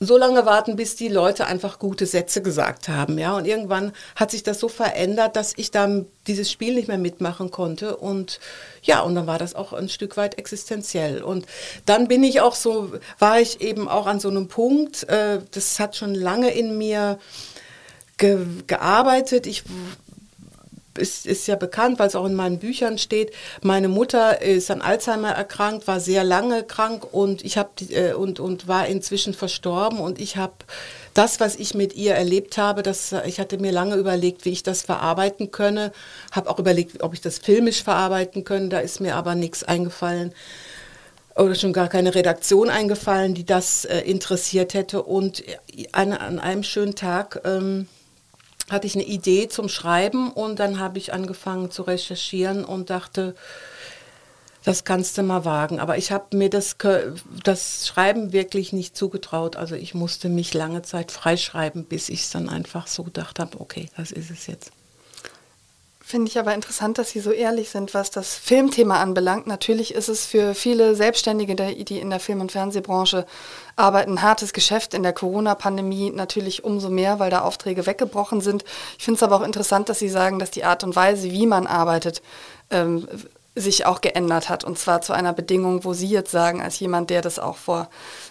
[0.00, 3.36] so lange warten, bis die Leute einfach gute Sätze gesagt haben, ja.
[3.36, 7.50] Und irgendwann hat sich das so verändert, dass ich dann dieses Spiel nicht mehr mitmachen
[7.50, 8.40] konnte und
[8.82, 11.22] ja, und dann war das auch ein Stück weit existenziell.
[11.22, 11.46] Und
[11.86, 15.78] dann bin ich auch so, war ich eben auch an so einem Punkt, äh, das
[15.78, 17.18] hat schon lange in mir
[18.18, 19.46] ge gearbeitet.
[19.46, 19.64] Ich
[20.98, 23.32] ist, ist ja bekannt, weil es auch in meinen Büchern steht.
[23.62, 28.40] Meine Mutter ist an Alzheimer erkrankt, war sehr lange krank und ich habe äh, und
[28.40, 30.54] und war inzwischen verstorben und ich habe
[31.14, 34.62] das, was ich mit ihr erlebt habe, das ich hatte mir lange überlegt, wie ich
[34.62, 35.92] das verarbeiten könne,
[36.32, 38.70] habe auch überlegt, ob ich das filmisch verarbeiten können.
[38.70, 40.34] Da ist mir aber nichts eingefallen
[41.36, 45.02] oder schon gar keine Redaktion eingefallen, die das äh, interessiert hätte.
[45.02, 45.42] Und
[45.92, 47.88] an, an einem schönen Tag ähm,
[48.70, 53.34] hatte ich eine Idee zum Schreiben und dann habe ich angefangen zu recherchieren und dachte,
[54.64, 55.78] Das kannst du mal wagen.
[55.78, 56.76] Aber ich habe mir das,
[57.44, 59.56] das Schreiben wirklich nicht zugetraut.
[59.56, 63.60] Also ich musste mich lange Zeit freischreiben, bis ich es dann einfach so gedacht habe,
[63.60, 64.72] okay, das ist es jetzt.
[66.06, 69.46] Finde ich aber interessant, dass Sie so ehrlich sind, was das Filmthema anbelangt.
[69.46, 73.24] Natürlich ist es für viele Selbstständige, die in der Film- und Fernsehbranche
[73.74, 78.66] arbeiten, ein hartes Geschäft in der Corona-Pandemie natürlich umso mehr, weil da Aufträge weggebrochen sind.
[78.98, 81.46] Ich finde es aber auch interessant, dass Sie sagen, dass die Art und Weise, wie
[81.46, 82.20] man arbeitet,
[82.68, 83.08] ähm,
[83.54, 84.62] sich auch geändert hat.
[84.62, 87.88] Und zwar zu einer Bedingung, wo Sie jetzt sagen, als jemand, der das auch vor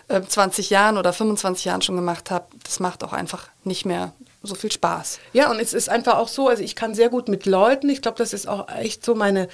[0.10, 4.14] äh, 20 Jahren oder 25 Jahren schon gemacht hat, das macht auch einfach nicht mehr
[4.44, 5.20] so viel Spaß.
[5.32, 8.02] Ja, und es ist einfach auch so, also ich kann sehr gut mit Leuten, ich
[8.02, 9.48] glaube, das ist auch echt so meine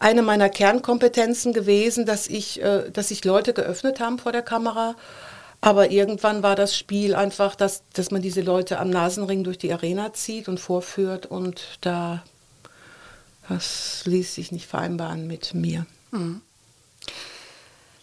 [0.00, 4.96] eine meiner Kernkompetenzen gewesen, dass ich, äh, dass sich Leute geöffnet haben vor der Kamera.
[5.60, 9.72] Aber irgendwann war das Spiel einfach, dass, dass man diese Leute am Nasenring durch die
[9.74, 12.22] Arena zieht und vorführt und da
[13.50, 15.84] das ließ sich nicht vereinbaren mit mir.
[16.12, 16.40] Mhm.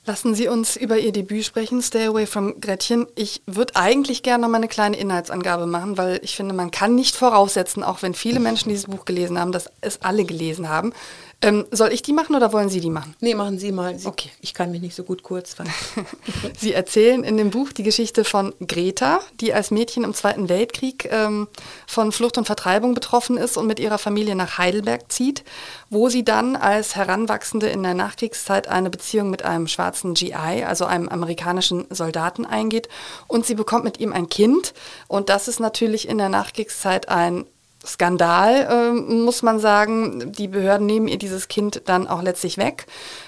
[0.08, 3.08] Lassen Sie uns über Ihr Debüt sprechen, Stay Away from Gretchen.
[3.15, 6.96] Ich würde eigentlich gerne noch mal eine kleine Inhaltsangabe machen, weil ich finde, man kann
[6.96, 10.93] nicht voraussetzen, auch wenn viele Menschen dieses Buch gelesen haben, dass es alle gelesen haben.
[11.39, 13.15] Ähm, soll ich die machen oder wollen Sie die machen?
[13.19, 13.97] Nee, machen Sie mal.
[14.00, 14.32] Sie, okay.
[14.41, 15.71] Ich kann mich nicht so gut kurz fassen.
[16.58, 21.08] Sie erzählen in dem Buch die Geschichte von Greta, die als Mädchen im Zweiten Weltkrieg
[21.12, 21.47] ähm,
[21.86, 25.43] von Flucht und Vertreibung betroffen ist und mit ihrer Familie nach Heidelberg zieht,
[25.91, 30.86] wo sie dann als Heranwachsende in der Nachkriegszeit eine Beziehung mit einem schwarzen GI, also
[30.86, 32.89] einem amerikanischen Soldaten eingeht.
[33.28, 34.73] Und sie bekommt mit ihm ein Kind.
[35.08, 37.45] Und das ist natürlich in der Nachkriegszeit ein
[37.88, 40.32] Skandal, äh, muss man sagen.
[40.32, 42.86] Die Behörden nehmen ihr dieses Kind dann auch letztlich weg.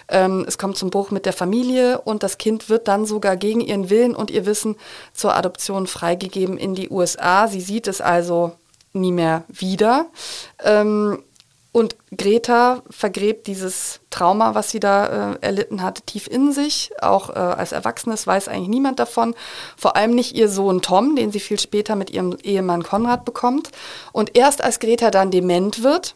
[0.09, 3.61] Ähm, es kommt zum Bruch mit der Familie und das Kind wird dann sogar gegen
[3.61, 4.75] ihren Willen und ihr Wissen
[5.13, 7.47] zur Adoption freigegeben in die USA.
[7.47, 8.53] Sie sieht es also
[8.93, 10.07] nie mehr wieder.
[10.63, 11.23] Ähm,
[11.79, 16.91] und Greta vergräbt dieses Trauma, was sie da äh, erlitten hat, tief in sich.
[17.01, 19.33] Auch äh, als Erwachsenes weiß eigentlich niemand davon.
[19.77, 23.69] Vor allem nicht ihr Sohn Tom, den sie viel später mit ihrem Ehemann Konrad bekommt.
[24.11, 26.15] Und erst als Greta dann dement wird,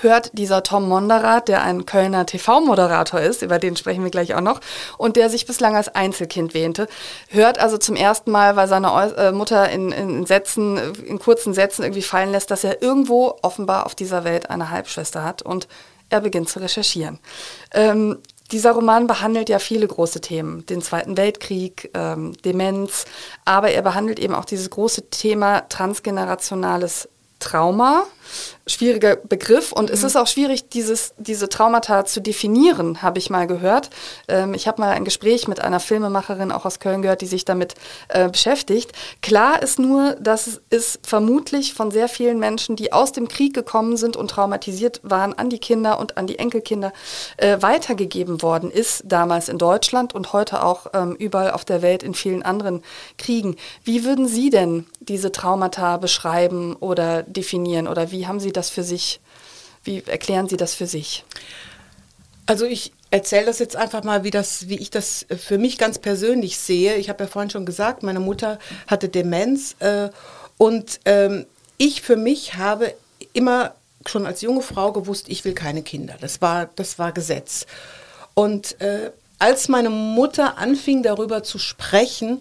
[0.00, 4.40] hört dieser Tom Monderath, der ein Kölner TV-Moderator ist, über den sprechen wir gleich auch
[4.40, 4.60] noch,
[4.98, 6.88] und der sich bislang als Einzelkind wähnte,
[7.28, 11.82] hört also zum ersten Mal, weil seine äh, Mutter in, in Sätzen, in kurzen Sätzen
[11.82, 15.68] irgendwie fallen lässt, dass er irgendwo offenbar auf dieser Welt eine Halbschwester hat und
[16.10, 17.18] er beginnt zu recherchieren.
[17.72, 18.18] Ähm,
[18.52, 23.06] dieser Roman behandelt ja viele große Themen, den Zweiten Weltkrieg, ähm, Demenz,
[23.44, 27.08] aber er behandelt eben auch dieses große Thema transgenerationales
[27.40, 28.06] Trauma
[28.66, 29.94] schwieriger Begriff und mhm.
[29.94, 33.90] es ist auch schwierig, dieses, diese Traumata zu definieren, habe ich mal gehört.
[34.28, 37.44] Ähm, ich habe mal ein Gespräch mit einer Filmemacherin auch aus Köln gehört, die sich
[37.44, 37.74] damit
[38.08, 38.92] äh, beschäftigt.
[39.20, 43.96] Klar ist nur, dass es vermutlich von sehr vielen Menschen, die aus dem Krieg gekommen
[43.96, 46.92] sind und traumatisiert waren, an die Kinder und an die Enkelkinder
[47.36, 52.02] äh, weitergegeben worden ist, damals in Deutschland und heute auch ähm, überall auf der Welt
[52.02, 52.82] in vielen anderen
[53.18, 53.56] Kriegen.
[53.82, 58.82] Wie würden Sie denn diese Traumata beschreiben oder definieren oder wie haben Sie das für
[58.82, 59.20] sich,
[59.84, 61.24] wie erklären Sie das für sich?
[62.46, 65.98] Also ich erzähle das jetzt einfach mal, wie, das, wie ich das für mich ganz
[65.98, 66.96] persönlich sehe.
[66.96, 70.10] Ich habe ja vorhin schon gesagt, meine Mutter hatte Demenz äh,
[70.58, 71.46] und ähm,
[71.78, 72.94] ich für mich habe
[73.32, 73.74] immer
[74.06, 76.16] schon als junge Frau gewusst, ich will keine Kinder.
[76.20, 77.66] Das war, das war Gesetz.
[78.34, 82.40] Und äh, als meine Mutter anfing darüber zu sprechen,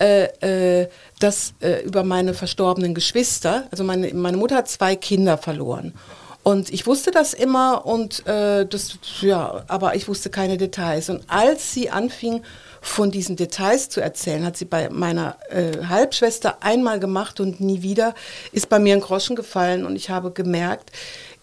[0.00, 0.88] äh, äh,
[1.20, 3.66] das äh, über meine verstorbenen Geschwister.
[3.70, 5.94] Also meine, meine Mutter hat zwei Kinder verloren.
[6.42, 11.08] Und ich wusste das immer und äh, das, ja, aber ich wusste keine Details.
[11.08, 12.42] Und als sie anfing,
[12.86, 17.82] von diesen Details zu erzählen, hat sie bei meiner äh, Halbschwester einmal gemacht und nie
[17.82, 18.14] wieder,
[18.52, 20.92] ist bei mir ein Groschen gefallen und ich habe gemerkt,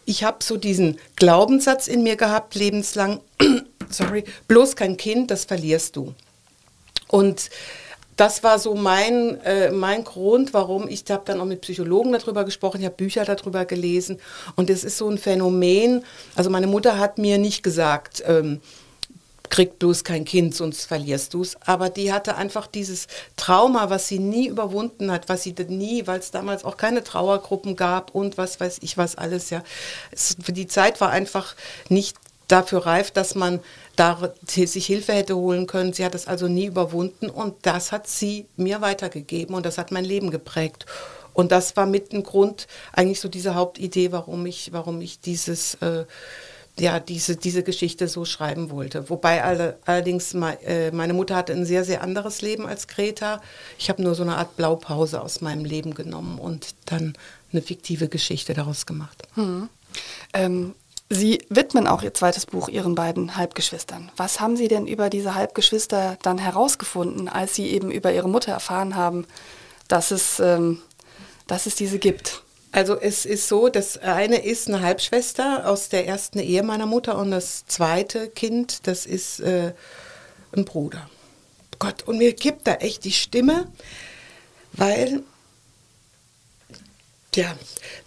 [0.06, 3.20] ich habe so diesen Glaubenssatz in mir gehabt, lebenslang,
[3.89, 6.13] sorry, bloß kein Kind, das verlierst du.
[7.08, 7.50] Und
[8.15, 12.43] das war so mein, äh, mein Grund, warum ich habe dann auch mit Psychologen darüber
[12.43, 14.19] gesprochen, ich habe Bücher darüber gelesen
[14.56, 16.04] und es ist so ein Phänomen.
[16.36, 18.62] Also meine Mutter hat mir nicht gesagt, ähm,
[19.49, 21.56] krieg bloß kein Kind, sonst verlierst du es.
[21.62, 26.19] Aber die hatte einfach dieses Trauma, was sie nie überwunden hat, was sie nie, weil
[26.19, 29.62] es damals auch keine Trauergruppen gab und was weiß ich was alles, ja.
[30.12, 31.56] Es, die Zeit war einfach
[31.88, 32.17] nicht
[32.48, 33.60] dafür reif, dass man
[33.96, 35.94] da sich Hilfe hätte holen können.
[35.94, 39.92] Sie hat es also nie überwunden und das hat sie mir weitergegeben und das hat
[39.92, 40.86] mein Leben geprägt.
[41.34, 45.76] Und das war mit ein Grund, eigentlich so diese Hauptidee, warum ich, warum ich dieses,
[45.76, 46.06] äh,
[46.80, 49.10] ja, diese, diese Geschichte so schreiben wollte.
[49.10, 53.42] Wobei alle, allerdings me, äh, meine Mutter hatte ein sehr, sehr anderes Leben als Greta.
[53.78, 57.16] Ich habe nur so eine Art Blaupause aus meinem Leben genommen und dann
[57.52, 59.24] eine fiktive Geschichte daraus gemacht.
[59.36, 59.70] Hm.
[60.34, 60.74] Ähm,
[61.13, 64.12] Sie widmen auch Ihr zweites Buch Ihren beiden Halbgeschwistern.
[64.17, 68.52] Was haben Sie denn über diese Halbgeschwister dann herausgefunden, als Sie eben über Ihre Mutter
[68.52, 69.28] erfahren haben,
[69.88, 70.82] dass es, ähm,
[71.45, 72.41] dass es diese gibt?
[72.71, 77.15] Also es ist so, das eine ist eine Halbschwester aus der ersten Ehe meiner Mutter
[77.19, 79.73] und das zweite Kind, das ist äh,
[80.56, 81.08] ein Bruder.
[81.78, 83.67] Gott, und mir kippt da echt die Stimme,
[84.71, 85.21] weil,
[87.36, 87.56] ja,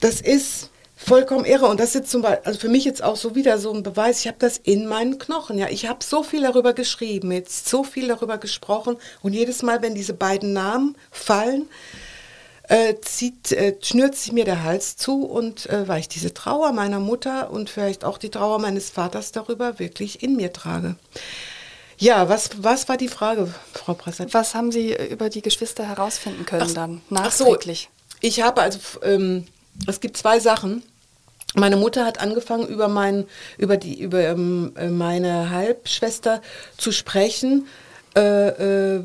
[0.00, 0.70] das ist
[1.06, 1.66] vollkommen irre.
[1.66, 4.20] Und das ist zum Beispiel, also für mich jetzt auch so wieder so ein Beweis,
[4.20, 5.56] ich habe das in meinen Knochen.
[5.56, 8.96] Ja, ich habe so viel darüber geschrieben, jetzt so viel darüber gesprochen.
[9.22, 11.68] Und jedes Mal, wenn diese beiden Namen fallen,
[12.68, 16.72] äh, zieht, äh, schnürt sich mir der Hals zu und äh, weil ich diese Trauer
[16.72, 20.96] meiner Mutter und vielleicht auch die Trauer meines Vaters darüber wirklich in mir trage.
[21.98, 24.26] Ja, was, was war die Frage, Frau Prasser?
[24.32, 27.88] Was haben Sie über die Geschwister herausfinden können ach, dann, nachträglich?
[27.88, 29.46] Ach so, ich habe also, ähm,
[29.86, 30.82] es gibt zwei Sachen.
[31.54, 33.24] Meine Mutter hat angefangen, über, mein,
[33.56, 36.42] über, die, über ähm, meine Halbschwester
[36.76, 37.66] zu sprechen.
[38.14, 39.00] Äh, äh,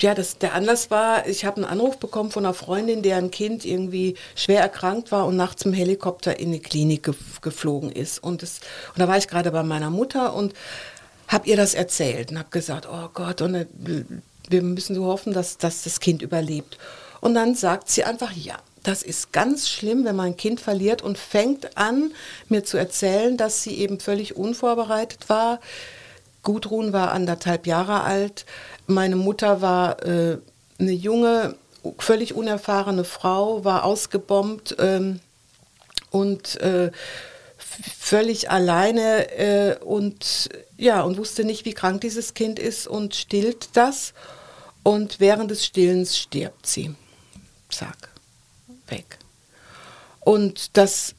[0.00, 3.64] ja, das, der Anlass war, ich habe einen Anruf bekommen von einer Freundin, deren Kind
[3.64, 8.22] irgendwie schwer erkrankt war und nachts im Helikopter in die Klinik ge geflogen ist.
[8.22, 10.52] Und, das, und da war ich gerade bei meiner Mutter und
[11.26, 13.66] habe ihr das erzählt und habe gesagt, oh Gott, und äh,
[14.48, 16.78] wir müssen so hoffen, dass, dass das Kind überlebt.
[17.20, 18.56] Und dann sagt sie einfach, ja,
[18.88, 22.14] das ist ganz schlimm, wenn man ein Kind verliert und fängt an,
[22.48, 25.60] mir zu erzählen, dass sie eben völlig unvorbereitet war.
[26.42, 28.46] Gudrun war anderthalb Jahre alt.
[28.86, 30.38] Meine Mutter war äh,
[30.78, 31.56] eine junge,
[31.98, 35.20] völlig unerfahrene Frau, war ausgebombt ähm,
[36.10, 36.90] und äh,
[37.58, 40.48] völlig alleine äh, und
[40.78, 44.14] ja und wusste nicht, wie krank dieses Kind ist und stillt das
[44.82, 46.94] und während des Stillens stirbt sie.
[47.68, 48.17] Zack
[48.90, 49.18] weg.
[50.20, 51.14] Und das,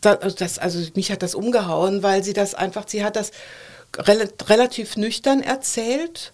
[0.00, 3.30] das, das, also mich hat das umgehauen, weil sie das einfach, sie hat das
[3.98, 6.32] rel relativ nüchtern erzählt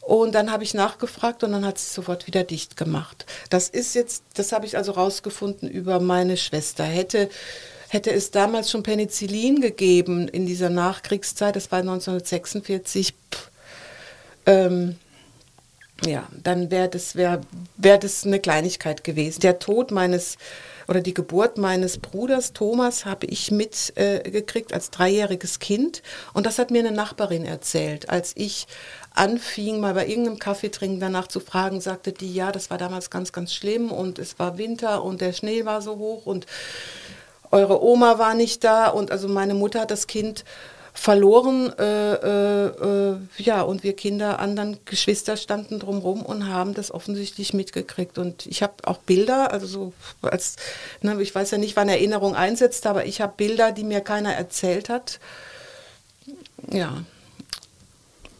[0.00, 3.26] und dann habe ich nachgefragt und dann hat sie sofort wieder dicht gemacht.
[3.50, 6.84] Das ist jetzt, das habe ich also rausgefunden über meine Schwester.
[6.84, 7.28] Hätte,
[7.88, 13.50] hätte es damals schon Penicillin gegeben in dieser Nachkriegszeit, das war 1946, pff,
[14.46, 14.96] ähm,
[16.06, 17.40] ja, dann wäre das, wär,
[17.76, 19.40] wär das eine Kleinigkeit gewesen.
[19.40, 20.36] Der Tod meines
[20.88, 26.02] oder die Geburt meines Bruders Thomas habe ich mitgekriegt äh, als dreijähriges Kind.
[26.32, 28.08] Und das hat mir eine Nachbarin erzählt.
[28.08, 28.66] Als ich
[29.14, 33.10] anfing, mal bei irgendeinem Kaffee trinken danach zu fragen, sagte die, ja, das war damals
[33.10, 36.46] ganz, ganz schlimm und es war Winter und der Schnee war so hoch und
[37.50, 38.88] eure Oma war nicht da.
[38.88, 40.44] Und also meine Mutter hat das Kind
[40.98, 41.72] verloren.
[41.78, 47.54] Äh, äh, äh, ja, und wir Kinder, anderen Geschwister standen drumherum und haben das offensichtlich
[47.54, 48.18] mitgekriegt.
[48.18, 50.56] Und ich habe auch Bilder, also so als,
[51.00, 54.34] ne, ich weiß ja nicht, wann Erinnerung einsetzt, aber ich habe Bilder, die mir keiner
[54.34, 55.20] erzählt hat.
[56.70, 57.04] Ja.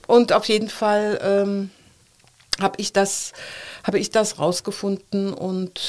[0.08, 1.70] Und auf jeden Fall ähm,
[2.60, 3.32] habe ich das,
[3.84, 5.80] habe ich das rausgefunden und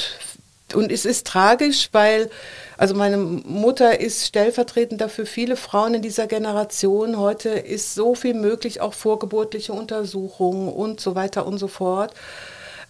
[0.73, 2.29] und es ist tragisch, weil
[2.77, 7.17] also meine Mutter ist stellvertretend dafür viele Frauen in dieser Generation.
[7.17, 12.13] Heute ist so viel möglich, auch vorgeburtliche Untersuchungen und so weiter und so fort.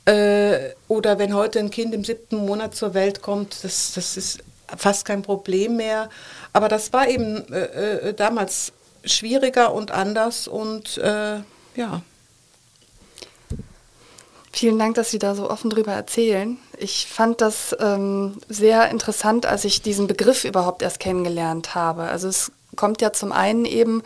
[0.06, 4.40] Äh, oder wenn heute ein Kind im siebten Monat zur Welt kommt, das, das ist
[4.78, 6.10] fast kein Problem mehr.
[6.54, 11.40] Aber das war eben äh, äh, damals schwieriger und anders und äh,
[11.76, 12.02] ja.
[14.52, 16.58] Vielen Dank, dass Sie da so offen drüber erzählen.
[16.82, 22.04] Ich fand das ähm, sehr interessant, als ich diesen Begriff überhaupt erst kennengelernt habe.
[22.04, 24.02] Also es kommt ja zum einen eben,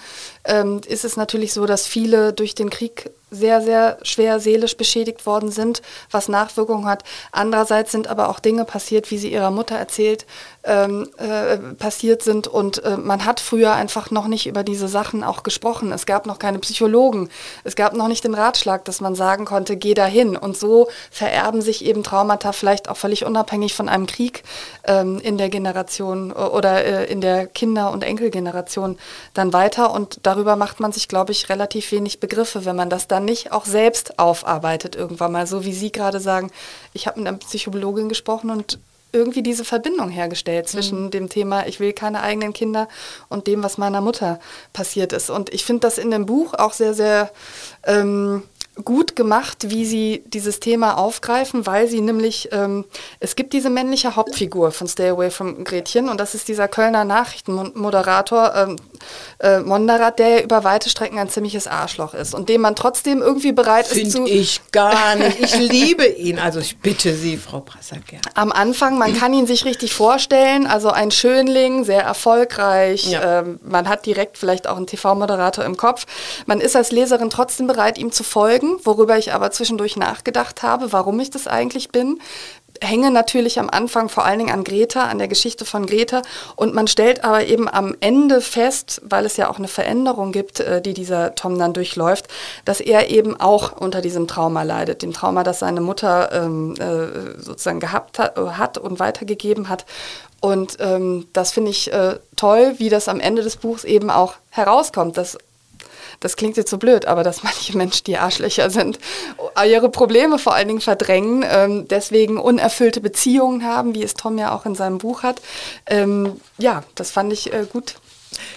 [0.45, 5.27] ähm, ist es natürlich so, dass viele durch den Krieg sehr, sehr schwer seelisch beschädigt
[5.27, 7.03] worden sind, was Nachwirkungen hat.
[7.31, 10.25] Andererseits sind aber auch Dinge passiert, wie sie ihrer Mutter erzählt,
[10.63, 12.47] ähm, äh, passiert sind.
[12.47, 15.91] Und äh, man hat früher einfach noch nicht über diese Sachen auch gesprochen.
[15.91, 17.29] Es gab noch keine Psychologen.
[17.63, 20.37] Es gab noch nicht den Ratschlag, dass man sagen konnte, geh dahin.
[20.37, 24.43] Und so vererben sich eben Traumata vielleicht auch völlig unabhängig von einem Krieg
[24.85, 28.97] ähm, in der Generation oder äh, in der Kinder- und Enkelgeneration
[29.33, 29.91] dann weiter.
[29.91, 33.51] Und darüber macht man sich, glaube ich, relativ wenig Begriffe, wenn man das dann nicht
[33.51, 35.47] auch selbst aufarbeitet irgendwann mal.
[35.47, 36.51] So wie Sie gerade sagen,
[36.93, 38.79] ich habe mit einer Psychologin gesprochen und
[39.13, 41.11] irgendwie diese Verbindung hergestellt zwischen mhm.
[41.11, 42.87] dem Thema, ich will keine eigenen Kinder
[43.29, 44.39] und dem, was meiner Mutter
[44.73, 45.29] passiert ist.
[45.29, 47.31] Und ich finde das in dem Buch auch sehr, sehr
[47.85, 48.43] ähm,
[48.83, 52.85] gut gemacht, wie sie dieses Thema aufgreifen, weil sie nämlich, ähm,
[53.19, 57.05] es gibt diese männliche Hauptfigur von Stay Away from Gretchen und das ist dieser Kölner
[57.05, 58.75] Nachrichtenmoderator ähm,
[59.39, 63.51] äh, Monderat, der über weite Strecken ein ziemliches Arschloch ist und dem man trotzdem irgendwie
[63.51, 64.17] bereit Find ist zu...
[64.23, 65.39] Finde ich gar nicht.
[65.39, 66.39] Ich liebe ihn.
[66.39, 68.17] Also ich bitte Sie, Frau Prassaker.
[68.33, 73.39] Am Anfang, man kann ihn sich richtig vorstellen, also ein Schönling, sehr erfolgreich, Ja.
[73.41, 76.05] ähm, man hat direkt vielleicht auch einen TV-Moderator im Kopf.
[76.47, 80.91] Man ist als Leserin trotzdem bereit, ihm zu folgen, worüber ich aber zwischendurch nachgedacht habe,
[80.91, 82.19] warum ich das eigentlich bin.
[82.81, 86.21] Hänge natürlich am Anfang vor allen Dingen an Greta, an der Geschichte von Greta.
[86.55, 90.59] Und man stellt aber eben am Ende fest, weil es ja auch eine Veränderung gibt,
[90.59, 92.27] äh, die dieser Tom dann durchläuft,
[92.65, 95.01] dass er eben auch unter diesem Trauma leidet.
[95.01, 99.85] Dem Trauma, das seine Mutter ähm, äh, sozusagen gehabt hat, äh, hat und weitergegeben hat.
[100.41, 104.33] Und ähm, das finde ich äh, toll, wie das am Ende des Buchs eben auch
[104.49, 105.37] herauskommt, dass
[106.23, 108.99] das klingt jetzt so blöd, aber dass manche Menschen, die Arschlöcher sind,
[109.65, 114.55] ihre Probleme vor allen Dingen verdrängen, ähm, deswegen unerfüllte Beziehungen haben, wie es Tom ja
[114.55, 115.41] auch in seinem Buch hat.
[115.85, 117.95] Ähm, ja, das fand ich äh, gut,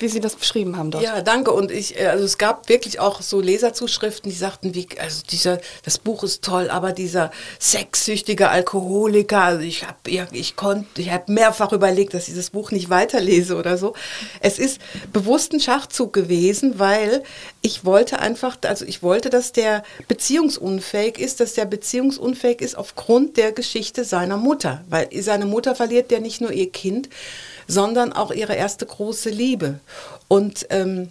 [0.01, 1.05] wie Sie das beschrieben haben dort.
[1.05, 1.53] Ja, danke.
[1.53, 5.61] Und ich, äh, also es gab wirklich auch so Leserzuschriften, die sagten, wie, also dieser,
[5.85, 11.11] das Buch ist toll, aber dieser sexsüchtige Alkoholiker, also ich habe, ja, ich konnte, ich
[11.11, 13.95] habe mehrfach überlegt, dass ich das Buch nicht weiterlese oder so.
[14.41, 14.81] Es ist
[15.13, 17.23] bewusst ein Schachzug gewesen, weil
[17.63, 23.37] ich wollte einfach, also ich wollte, dass der beziehungsunfähig ist, dass der beziehungsunfähig ist aufgrund
[23.37, 27.09] der Geschichte seiner Mutter, weil seine Mutter verliert ja nicht nur ihr Kind,
[27.67, 29.81] sondern auch ihre erste große Liebe.
[30.29, 31.11] Und ähm,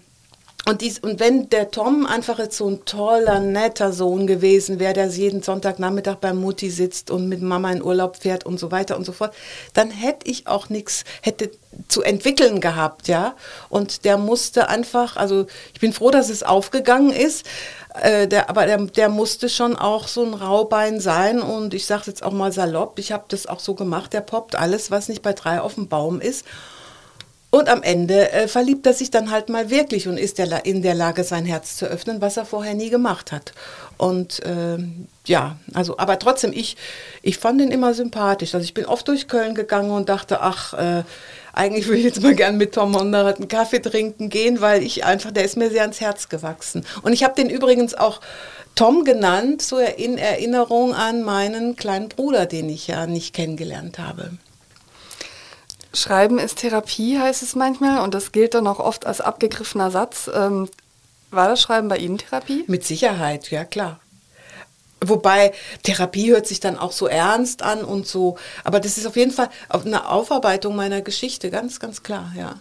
[0.68, 4.94] und, dies, und wenn der Tom einfach jetzt so ein toller, netter Sohn gewesen wäre,
[4.94, 8.98] der jeden Sonntagnachmittag beim Mutti sitzt und mit Mama in Urlaub fährt und so weiter
[8.98, 9.36] und so fort,
[9.74, 11.52] dann hätte ich auch nichts, hätte
[11.88, 13.36] zu entwickeln gehabt, ja.
[13.70, 17.46] Und der musste einfach, also ich bin froh, dass es aufgegangen ist,
[18.02, 22.04] äh, der, aber der, der musste schon auch so ein Raubein sein und ich sage
[22.08, 25.22] jetzt auch mal salopp, ich habe das auch so gemacht, der poppt alles, was nicht
[25.22, 26.44] bei drei auf dem Baum ist.
[27.56, 30.82] Und am Ende äh, verliebt er sich dann halt mal wirklich und ist der, in
[30.82, 33.54] der Lage, sein Herz zu öffnen, was er vorher nie gemacht hat.
[33.96, 36.76] Und ähm, ja, also, aber trotzdem, ich,
[37.22, 38.54] ich fand ihn immer sympathisch.
[38.56, 41.04] Also ich bin oft durch Köln gegangen und dachte, ach, äh,
[41.54, 45.06] eigentlich würde ich jetzt mal gern mit Tom Monderat einen Kaffee trinken gehen, weil ich
[45.06, 46.86] einfach, der ist mir sehr ans Herz gewachsen.
[47.04, 48.20] Und ich habe den übrigens auch
[48.76, 54.32] Tom genannt, so in Erinnerung an meinen kleinen Bruder, den ich ja nicht kennengelernt habe.
[55.96, 60.30] Schreiben ist Therapie, heißt es manchmal, und das gilt dann auch oft als abgegriffener Satz.
[60.34, 60.70] Ähm,
[61.32, 62.64] war das Schreiben bei Ihnen Therapie?
[62.68, 64.00] Mit Sicherheit, ja klar.
[65.02, 69.16] Wobei Therapie hört sich dann auch so ernst an und so, aber das ist auf
[69.16, 72.60] jeden Fall eine Aufarbeitung meiner Geschichte, ganz, ganz klar, ja.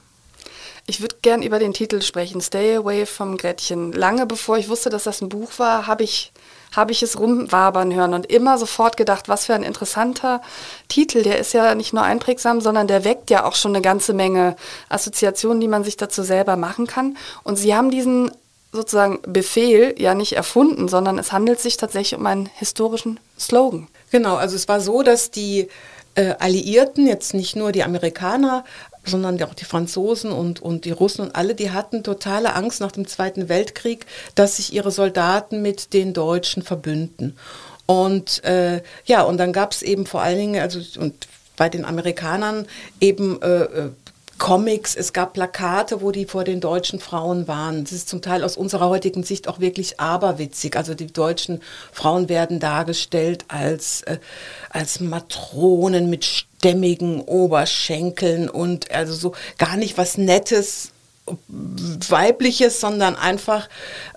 [0.87, 3.93] Ich würde gern über den Titel sprechen, Stay Away from Gretchen.
[3.93, 6.33] Lange bevor ich wusste, dass das ein Buch war, habe ich,
[6.77, 10.41] habe ich es rumwabern hören und immer sofort gedacht, was für ein interessanter
[10.89, 11.23] Titel.
[11.23, 14.57] Der ist ja nicht nur einprägsam, sondern der weckt ja auch schon eine ganze Menge
[14.89, 17.17] Assoziationen, die man sich dazu selber machen kann.
[17.43, 18.31] Und Sie haben diesen
[18.73, 23.89] sozusagen Befehl ja nicht erfunden, sondern es handelt sich tatsächlich um einen historischen Slogan.
[24.11, 25.69] Genau, also es war so, dass die
[26.17, 28.65] äh, Alliierten, jetzt nicht nur die Amerikaner,
[29.05, 32.93] sondern auch die Franzosen und, und die Russen und alle, die hatten totale Angst nach
[32.93, 37.37] dem Zweiten Weltkrieg, dass sich ihre Soldaten mit den Deutschen verbünden.
[37.87, 41.85] Und äh, ja, und dann gab es eben vor allen Dingen, also und bei den
[41.85, 42.67] Amerikanern
[43.01, 43.91] eben äh, äh,
[44.39, 47.85] Comics, es gab Plakate, wo die vor den deutschen Frauen waren.
[47.85, 50.77] Das ist zum Teil aus unserer heutigen Sicht auch wirklich aberwitzig.
[50.77, 54.19] Also die deutschen Frauen werden dargestellt als, äh,
[54.71, 60.93] als Matronen mit stämmigen Oberschenkeln und also so gar nicht was Nettes,
[62.09, 63.69] weibliches, sondern einfach,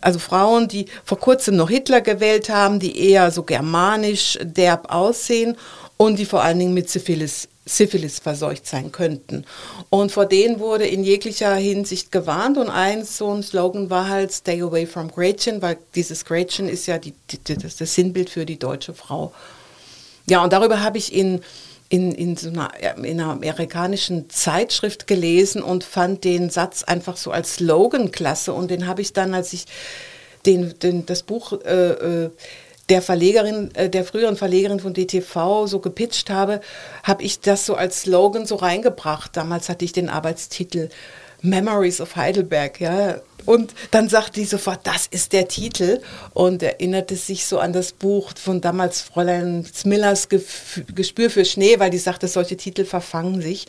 [0.02, 5.58] also Frauen, die vor kurzem noch Hitler gewählt haben, die eher so germanisch derb aussehen
[5.98, 9.44] und die vor allen Dingen mit Syphilis, Syphilis verseucht sein könnten.
[9.90, 14.32] Und vor denen wurde in jeglicher Hinsicht gewarnt und ein so ein Slogan war halt
[14.32, 18.46] Stay away from Gretchen, weil dieses Gretchen ist ja die, die, das, das Sinnbild für
[18.46, 19.34] die deutsche Frau.
[20.30, 21.42] Ja, und darüber habe ich in,
[21.90, 27.32] in, in so einer, in einer amerikanischen Zeitschrift gelesen und fand den Satz einfach so
[27.32, 28.54] als Slogan klasse.
[28.54, 29.66] Und den habe ich dann, als ich
[30.46, 32.30] den, den, das Buch äh, äh,
[32.90, 36.62] der Verlegerin, äh, der früheren Verlegerin von DTV so gepitcht habe,
[37.04, 39.36] habe ich das so als Slogan so reingebracht.
[39.36, 40.90] Damals hatte ich den Arbeitstitel
[41.42, 43.22] Memories of Heidelberg, ja.
[43.48, 46.02] Und dann sagte die sofort, das ist der Titel
[46.34, 51.90] und erinnerte sich so an das Buch von damals Fräulein Smillers Gespür für Schnee, weil
[51.90, 53.66] die sagte, solche Titel verfangen sich.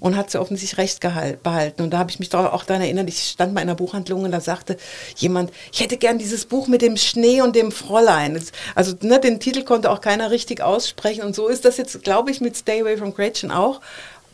[0.00, 1.00] und hat sie offensichtlich recht
[1.42, 1.82] behalten.
[1.82, 4.32] Und da habe ich mich auch daran erinnert, ich stand mal in einer Buchhandlung und
[4.32, 4.76] da sagte
[5.16, 8.42] jemand, ich hätte gern dieses Buch mit dem Schnee und dem Fräulein.
[8.74, 11.22] Also ne, den Titel konnte auch keiner richtig aussprechen.
[11.22, 13.80] Und so ist das jetzt, glaube ich, mit Stay Away from Gretchen auch.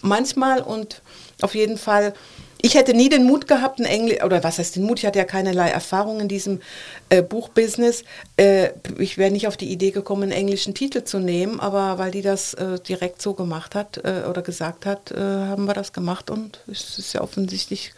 [0.00, 1.02] Manchmal und
[1.42, 2.14] auf jeden Fall
[2.62, 5.18] ich hätte nie den Mut gehabt, ein Englisch, oder was heißt den Mut, ich hatte
[5.18, 6.60] ja keinerlei Erfahrung in diesem
[7.08, 8.04] äh, Buchbusiness.
[8.36, 12.10] Äh, ich wäre nicht auf die Idee gekommen, einen englischen Titel zu nehmen, aber weil
[12.10, 15.92] die das äh, direkt so gemacht hat äh, oder gesagt hat, äh, haben wir das
[15.92, 17.92] gemacht und es ist ja offensichtlich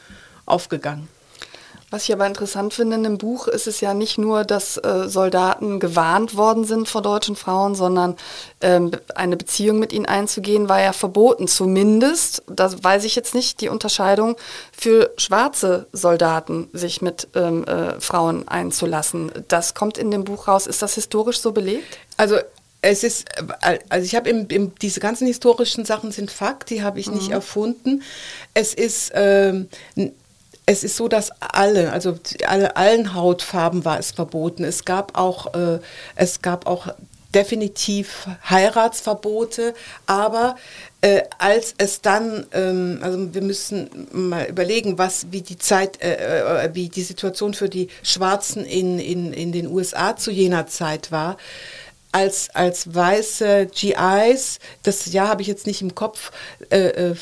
[0.47, 1.09] aufgegangen.
[1.93, 5.11] Was ich aber interessant finde in dem Buch, ist es ja nicht nur, dass äh,
[5.11, 8.17] Soldaten gewarnt worden sind vor deutschen Frauen, sondern
[8.63, 11.49] ähm, eine Beziehung mit ihnen einzugehen war ja verboten.
[11.49, 14.37] Zumindest, das weiß ich jetzt nicht, die Unterscheidung
[14.75, 19.31] für schwarze Soldaten, sich mit ähm, äh, Frauen einzulassen.
[19.49, 20.67] Das kommt in dem Buch raus.
[20.67, 21.99] Ist das historisch so belegt?
[22.17, 22.39] Also
[22.81, 23.27] es ist,
[23.91, 24.47] also ich habe
[24.81, 27.17] diese ganzen historischen Sachen sind Fakt, die habe ich mhm.
[27.17, 28.03] nicht erfunden.
[28.55, 29.69] Es ist ähm,
[30.67, 34.65] es ist so, dass alle, also alle, allen Hautfarben war es verboten.
[34.65, 35.81] Es gab auch, äh,
[36.15, 36.89] es gab auch
[37.35, 39.75] definitiv Heiratsverbote,
[40.07, 40.57] aber
[41.01, 46.67] äh, als es dann, ähm, also wir müssen mal überlegen, was wie die Zeit, äh,
[46.67, 51.11] äh wie die Situation für die Schwarzen in, in, in den USA zu jener Zeit
[51.11, 51.39] war
[52.13, 56.31] als, als weiße GIs, das Jahr habe ich jetzt nicht im Kopf,
[56.71, 57.15] äh, äh,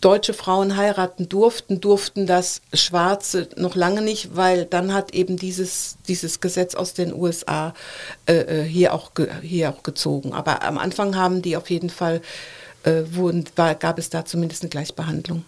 [0.00, 5.96] deutsche Frauen heiraten durften, durften das Schwarze noch lange nicht, weil dann hat eben dieses,
[6.08, 7.74] dieses Gesetz aus den USA
[8.26, 9.10] äh, äh, hier, auch
[9.42, 10.32] hier auch gezogen.
[10.32, 12.20] Aber am Anfang haben die auf jeden Fall,
[12.84, 15.44] äh, wurden, war, gab es da zumindest eine Gleichbehandlung.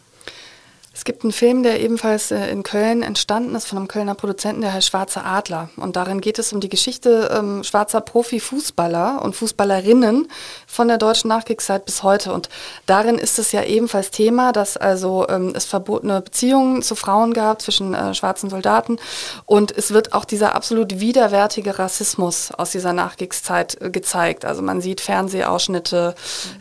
[0.98, 4.62] Es gibt einen Film, der ebenfalls äh, in Köln entstanden ist von einem Kölner Produzenten,
[4.62, 5.70] der heißt Schwarzer Adler.
[5.76, 10.26] Und darin geht es um die Geschichte ähm, schwarzer Profifußballer und Fußballerinnen
[10.66, 12.32] von der deutschen Nachkriegszeit bis heute.
[12.32, 12.48] Und
[12.86, 17.62] darin ist es ja ebenfalls Thema, dass also ähm, es verbotene Beziehungen zu Frauen gab
[17.62, 18.98] zwischen äh, schwarzen Soldaten.
[19.46, 24.44] Und es wird auch dieser absolut widerwärtige Rassismus aus dieser Nachkriegszeit äh, gezeigt.
[24.44, 26.16] Also man sieht Fernsehausschnitte.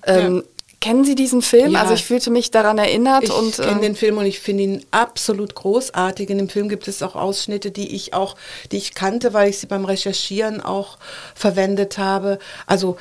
[0.05, 0.56] Ähm, ja
[0.87, 1.73] Kennen Sie diesen Film?
[1.73, 3.25] Ja, also ich fühlte mich daran erinnert.
[3.25, 6.29] Ich und kenne äh, den Film und ich finde ihn absolut großartig.
[6.29, 8.37] In dem Film gibt es auch Ausschnitte, die ich auch,
[8.71, 10.97] die ich kannte, weil ich sie beim Recherchieren auch
[11.35, 12.39] verwendet habe.
[12.67, 12.95] Also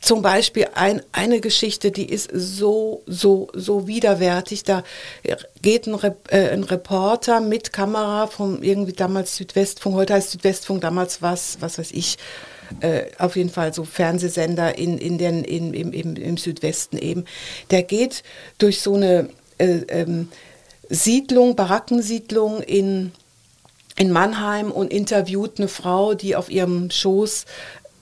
[0.00, 4.62] zum Beispiel ein, eine Geschichte, die ist so, so, so widerwärtig.
[4.62, 4.84] Da
[5.62, 10.80] geht ein, Rep äh, ein Reporter mit Kamera vom irgendwie damals Südwestfunk, heute heißt Südwestfunk,
[10.80, 12.18] damals was, was weiß ich,
[12.80, 17.24] äh, auf jeden Fall so Fernsehsender in, in den, in, im, im, im Südwesten eben.
[17.70, 18.22] Der geht
[18.58, 20.28] durch so eine äh, ähm,
[20.88, 23.12] Siedlung, Barackensiedlung in,
[23.96, 27.46] in Mannheim und interviewt eine Frau, die auf ihrem Schoß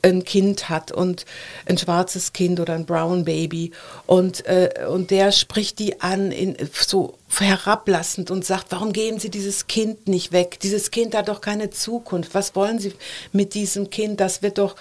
[0.04, 1.24] ein Kind hat und
[1.66, 3.72] ein schwarzes Kind oder ein Brown Baby
[4.06, 9.30] und, äh, und der spricht die an in, so herablassend und sagt, warum geben Sie
[9.30, 10.60] dieses Kind nicht weg?
[10.60, 12.34] Dieses Kind hat doch keine Zukunft.
[12.34, 12.92] Was wollen Sie
[13.32, 14.20] mit diesem Kind?
[14.20, 14.76] Das wird doch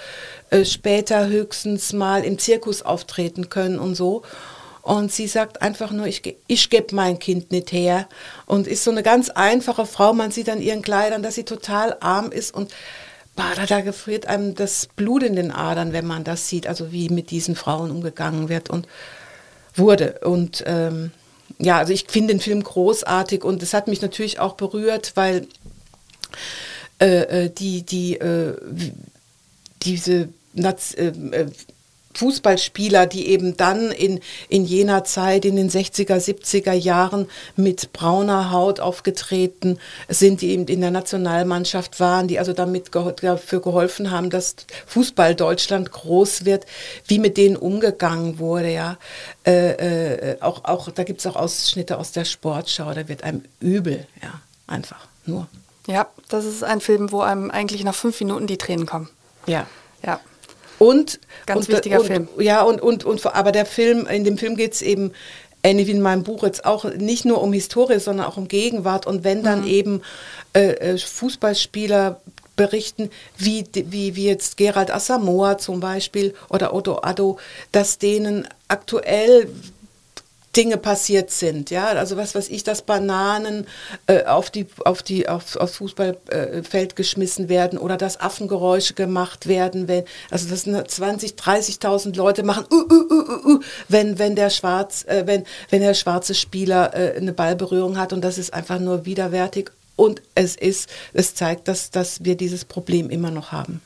[0.49, 4.23] äh, später höchstens mal im Zirkus auftreten können und so.
[4.83, 8.09] Und sie sagt einfach nur, ich, ich gebe mein Kind nicht her.
[8.45, 10.13] Und ist so eine ganz einfache Frau.
[10.13, 12.69] Man sieht an ihren Kleidern, dass sie total arm ist und
[13.35, 17.09] da, da gefriert einem das Blut in den Adern, wenn man das sieht, also wie
[17.09, 18.87] mit diesen Frauen umgegangen wird und
[19.75, 20.19] wurde.
[20.23, 21.11] Und ähm,
[21.59, 25.47] ja, also ich finde den Film großartig und es hat mich natürlich auch berührt, weil
[26.99, 28.55] äh, äh die, die, äh,
[29.81, 31.47] diese Naz äh, äh
[32.15, 38.51] Fußballspieler, die eben dann in, in jener Zeit, in den 60er, 70er Jahren mit brauner
[38.51, 44.11] Haut aufgetreten sind, die eben in der Nationalmannschaft waren, die also damit ge dafür geholfen
[44.11, 44.55] haben, dass
[44.87, 46.65] Fußball Deutschland groß wird,
[47.07, 48.97] wie mit denen umgegangen wurde, ja.
[49.45, 53.43] Äh, äh, auch, auch, da gibt es auch Ausschnitte aus der Sportschau, da wird einem
[53.59, 55.47] übel, ja, einfach nur.
[55.87, 59.09] Ja, das ist ein Film, wo einem eigentlich nach fünf Minuten die Tränen kommen.
[59.45, 59.67] Ja.
[60.05, 60.19] Ja.
[60.83, 62.27] Und ganz und, wichtiger und, Film.
[62.37, 65.11] Ja, und, und, und aber der Film, in dem Film geht es eben
[65.63, 69.07] ähnlich wie in meinem Buch jetzt auch nicht nur um Historie, sondern auch um Gegenwart.
[69.07, 69.67] Und wenn dann mhm.
[69.67, 70.01] eben
[70.53, 72.19] äh, äh Fußballspieler
[72.55, 77.39] berichten, wie, wie, wie jetzt Gerald Asamoah zum Beispiel oder Otto Addo,
[77.71, 79.47] dass denen aktuell
[80.55, 83.65] Dinge passiert sind, ja, also was weiß ich, dass Bananen
[84.05, 89.47] äh, auf die auf die auf, aufs Fußballfeld äh, geschmissen werden oder dass Affengeräusche gemacht
[89.47, 94.51] werden, wenn also das 20, 30.000 Leute machen, uh, uh, uh, uh, wenn wenn der
[94.51, 98.79] schwarz äh, wenn wenn der schwarze Spieler äh, eine Ballberührung hat und das ist einfach
[98.79, 103.81] nur widerwärtig und es ist es zeigt, dass dass wir dieses Problem immer noch haben.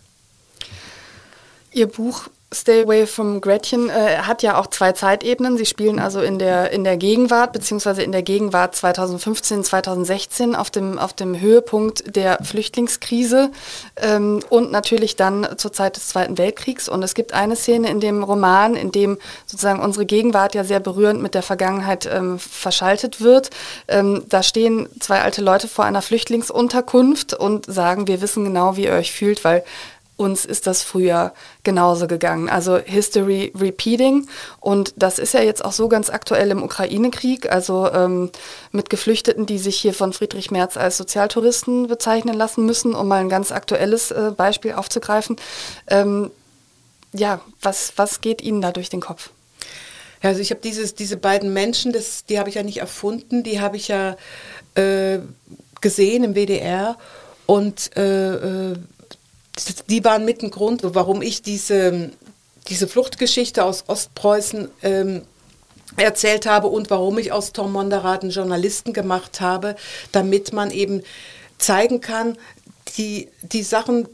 [1.72, 5.58] Ihr Buch Stay Away from Gretchen äh, hat ja auch zwei Zeitebenen.
[5.58, 10.70] Sie spielen also in der, in der Gegenwart, beziehungsweise in der Gegenwart 2015, 2016 auf
[10.70, 13.52] dem, auf dem Höhepunkt der Flüchtlingskrise
[13.98, 16.88] ähm, und natürlich dann zur Zeit des Zweiten Weltkriegs.
[16.88, 20.80] Und es gibt eine Szene in dem Roman, in dem sozusagen unsere Gegenwart ja sehr
[20.80, 23.50] berührend mit der Vergangenheit ähm, verschaltet wird.
[23.90, 28.86] Ähm, da stehen zwei alte Leute vor einer Flüchtlingsunterkunft und sagen, wir wissen genau, wie
[28.86, 29.66] ihr euch fühlt, weil
[30.18, 31.32] uns ist das früher
[31.64, 32.50] genauso gegangen.
[32.50, 34.28] Also History Repeating.
[34.60, 38.32] Und das ist ja jetzt auch so ganz aktuell im Ukraine-Krieg, also ähm,
[38.72, 43.22] mit Geflüchteten, die sich hier von Friedrich Merz als Sozialtouristen bezeichnen lassen müssen, um mal
[43.22, 45.38] ein ganz aktuelles äh, Beispiel aufzugreifen.
[45.88, 46.32] Ähm,
[47.14, 49.30] ja, was, was geht Ihnen da durch den Kopf?
[50.24, 53.44] Ja, also ich habe dieses, diese beiden Menschen, das, die habe ich ja nicht erfunden,
[53.44, 54.18] die habe ich ja
[54.74, 55.20] äh,
[55.80, 56.98] gesehen im WDR
[57.46, 58.76] und äh, äh
[59.90, 62.12] die waren mit ein Grund, warum ich diese,
[62.68, 65.24] diese Fluchtgeschichte aus Ostpreußen ähm,
[65.96, 69.76] erzählt habe und warum ich aus Tom Monderath einen Journalisten gemacht habe,
[70.12, 71.02] damit man eben
[71.58, 72.38] zeigen kann,
[72.98, 74.08] die, die Sachen,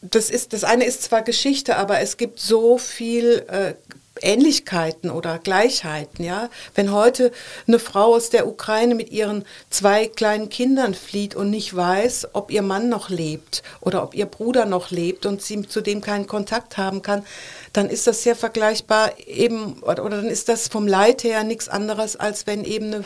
[0.00, 3.74] das, ist, das eine ist zwar Geschichte, aber es gibt so viel äh,
[4.22, 6.48] Ähnlichkeiten oder Gleichheiten, ja.
[6.74, 7.32] Wenn heute
[7.66, 12.50] eine Frau aus der Ukraine mit ihren zwei kleinen Kindern flieht und nicht weiß, ob
[12.50, 16.26] ihr Mann noch lebt oder ob ihr Bruder noch lebt und sie zu dem keinen
[16.26, 17.24] Kontakt haben kann,
[17.72, 21.68] dann ist das sehr vergleichbar eben, oder, oder dann ist das vom Leid her nichts
[21.68, 23.04] anderes, als wenn eben eine,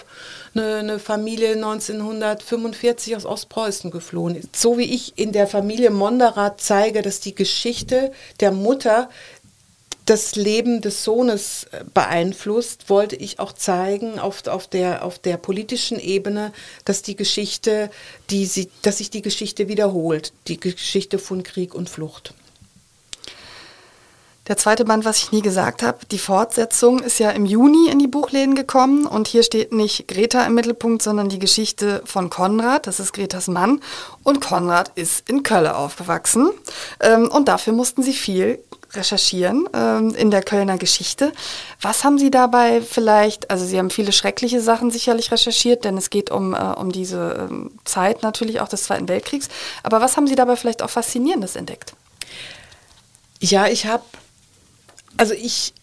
[0.54, 4.56] eine, eine Familie 1945 aus Ostpreußen geflohen ist.
[4.56, 9.08] So wie ich in der Familie Monderath zeige, dass die Geschichte der Mutter
[10.06, 15.36] das Leben des Sohnes äh, beeinflusst, wollte ich auch zeigen auf, auf, der, auf der
[15.36, 16.52] politischen Ebene,
[16.84, 17.90] dass die Geschichte,
[18.30, 22.32] die sie, dass sich die Geschichte wiederholt, die Geschichte von Krieg und Flucht.
[24.48, 27.98] Der zweite Band, was ich nie gesagt habe, die Fortsetzung ist ja im Juni in
[27.98, 32.86] die Buchläden gekommen und hier steht nicht Greta im Mittelpunkt, sondern die Geschichte von Konrad,
[32.86, 33.80] das ist Gretas Mann
[34.22, 36.50] und Konrad ist in Köln aufgewachsen
[37.00, 38.60] ähm, und dafür mussten sie viel
[38.92, 41.32] recherchieren ähm, in der Kölner Geschichte.
[41.80, 46.10] Was haben Sie dabei vielleicht, also Sie haben viele schreckliche Sachen sicherlich recherchiert, denn es
[46.10, 49.48] geht um, äh, um diese ähm, Zeit natürlich auch des Zweiten Weltkriegs,
[49.82, 51.94] aber was haben Sie dabei vielleicht auch Faszinierendes entdeckt?
[53.40, 54.04] Ja, ich habe,
[55.16, 55.74] also ich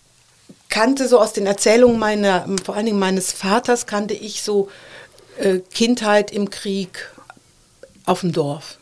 [0.70, 4.70] kannte so aus den Erzählungen meiner, vor allen Dingen meines Vaters, kannte ich so
[5.38, 7.12] äh, Kindheit im Krieg
[8.06, 8.78] auf dem Dorf.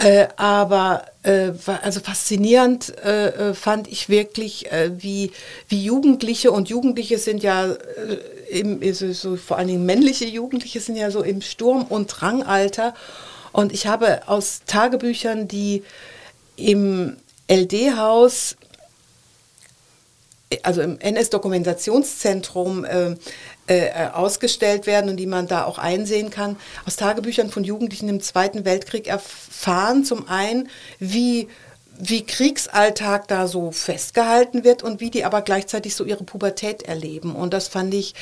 [0.00, 5.30] Äh, aber äh, also faszinierend äh, äh, fand ich wirklich, äh, wie,
[5.68, 7.78] wie Jugendliche und Jugendliche sind ja äh,
[8.48, 12.94] im, so, so, vor allen Dingen männliche Jugendliche sind ja so im Sturm- und Drangalter.
[13.52, 15.82] Und ich habe aus Tagebüchern, die
[16.56, 17.18] im
[17.50, 18.56] LD-Haus
[20.62, 23.16] also im NS-Dokumentationszentrum äh,
[23.70, 26.56] äh, ausgestellt werden und die man da auch einsehen kann,
[26.86, 30.04] aus Tagebüchern von Jugendlichen im Zweiten Weltkrieg erfahren.
[30.04, 30.68] Zum einen,
[30.98, 31.48] wie
[32.02, 37.36] wie Kriegsalltag da so festgehalten wird und wie die aber gleichzeitig so ihre Pubertät erleben.
[37.36, 38.14] Und das fand ich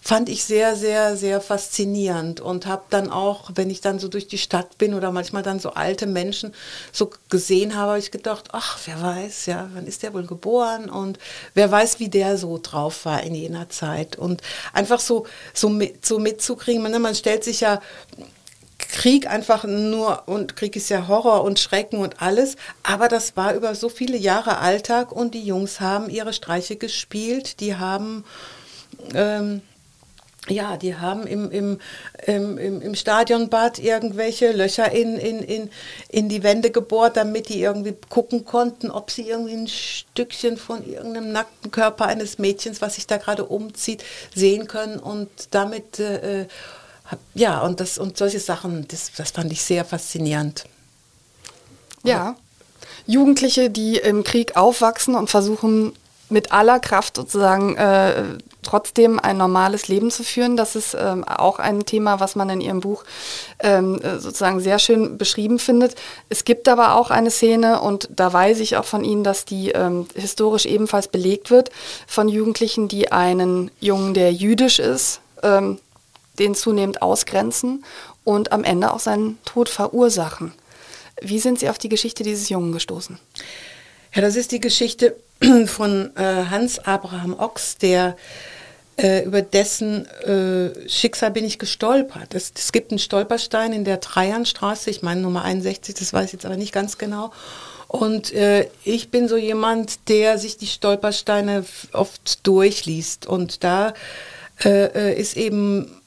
[0.00, 4.26] fand ich sehr, sehr, sehr faszinierend und habe dann auch, wenn ich dann so durch
[4.26, 6.54] die Stadt bin oder manchmal dann so alte Menschen
[6.90, 10.88] so gesehen habe, habe ich gedacht, ach, wer weiß, ja, wann ist der wohl geboren
[10.88, 11.18] und
[11.54, 14.16] wer weiß, wie der so drauf war in jener Zeit.
[14.16, 14.42] Und
[14.72, 17.80] einfach so, so, mit, so mitzukriegen, man, man stellt sich ja
[18.78, 23.54] Krieg einfach nur, und Krieg ist ja Horror und Schrecken und alles, aber das war
[23.54, 28.24] über so viele Jahre Alltag und die Jungs haben ihre Streiche gespielt, die haben
[29.14, 29.62] ähm,
[30.50, 31.80] ja, die haben im, im,
[32.26, 35.70] im, im Stadionbad irgendwelche Löcher in, in, in,
[36.08, 40.86] in die Wände gebohrt, damit die irgendwie gucken konnten, ob sie irgendwie ein Stückchen von
[40.86, 46.46] irgendeinem nackten Körper eines Mädchens, was sich da gerade umzieht, sehen können und damit, äh,
[47.34, 50.64] ja, und, das, und solche Sachen, das, das fand ich sehr faszinierend.
[52.02, 52.36] Ja,
[53.06, 55.92] Jugendliche, die im Krieg aufwachsen und versuchen
[56.28, 60.56] mit aller Kraft sozusagen äh, trotzdem ein normales Leben zu führen.
[60.56, 63.04] Das ist ähm, auch ein Thema, was man in Ihrem Buch
[63.60, 65.94] ähm, äh, sozusagen sehr schön beschrieben findet.
[66.28, 69.70] Es gibt aber auch eine Szene, und da weiß ich auch von Ihnen, dass die
[69.70, 71.70] ähm, historisch ebenfalls belegt wird,
[72.06, 75.78] von Jugendlichen, die einen Jungen, der jüdisch ist, ähm,
[76.38, 77.84] den zunehmend ausgrenzen
[78.24, 80.52] und am Ende auch seinen Tod verursachen.
[81.20, 83.18] Wie sind Sie auf die Geschichte dieses Jungen gestoßen?
[84.14, 85.16] Ja, das ist die Geschichte
[85.66, 88.16] von äh, Hans Abraham Ochs, der
[88.96, 92.34] äh, über dessen äh, Schicksal bin ich gestolpert.
[92.34, 96.32] Es, es, gibt einen Stolperstein in der Traianstraße, ich meine Nummer 61, das weiß ich
[96.34, 97.32] jetzt aber nicht ganz genau.
[97.86, 103.26] Und äh, ich bin so jemand, der sich die Stolpersteine oft durchliest.
[103.26, 103.94] Und da
[104.64, 105.99] äh, ist eben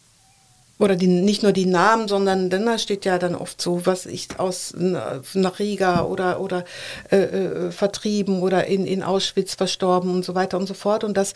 [0.79, 4.05] oder die, nicht nur die Namen, sondern dann da steht ja dann oft so, was
[4.05, 6.65] ich aus nach Riga oder, oder
[7.11, 11.03] äh, äh, vertrieben oder in, in Auschwitz verstorben und so weiter und so fort.
[11.03, 11.33] Und das,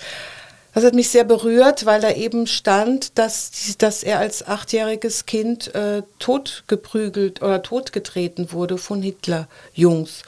[0.74, 5.74] das hat mich sehr berührt, weil da eben stand, dass, dass er als achtjähriges Kind
[5.76, 10.24] äh, totgeprügelt oder totgetreten wurde von Hitler-Jungs.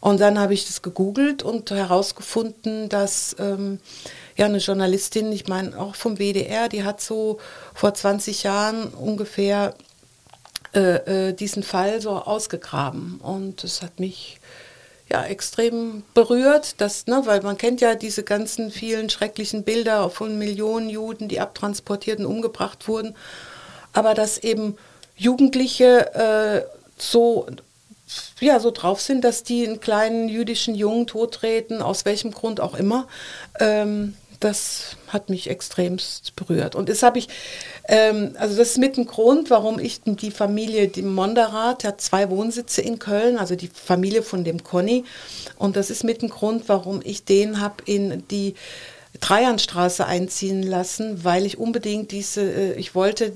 [0.00, 3.80] Und dann habe ich das gegoogelt und herausgefunden, dass ähm,
[4.38, 7.38] ja eine Journalistin, ich meine auch vom WDR, die hat so
[7.74, 9.74] vor 20 Jahren ungefähr
[10.74, 13.20] äh, äh, diesen Fall so ausgegraben.
[13.20, 14.40] Und das hat mich
[15.10, 20.38] ja extrem berührt, dass, ne, weil man kennt ja diese ganzen vielen schrecklichen Bilder von
[20.38, 23.16] Millionen Juden, die abtransportiert und umgebracht wurden,
[23.92, 24.76] aber dass eben
[25.16, 26.62] Jugendliche äh,
[26.96, 27.46] so
[28.40, 32.74] ja, so drauf sind, dass die einen kleinen jüdischen Jungen tottreten, aus welchem Grund auch
[32.74, 33.06] immer.
[33.60, 36.74] Ähm, das hat mich extremst berührt.
[36.74, 37.28] Und das habe ich,
[37.88, 42.30] ähm, also das ist mit ein Grund, warum ich die Familie, die Monderath, hat zwei
[42.30, 45.04] Wohnsitze in Köln, also die Familie von dem Conny.
[45.56, 48.54] Und das ist mit ein Grund, warum ich den habe in die
[49.20, 53.32] Dreiernstraße einziehen lassen, weil ich unbedingt diese, äh, ich wollte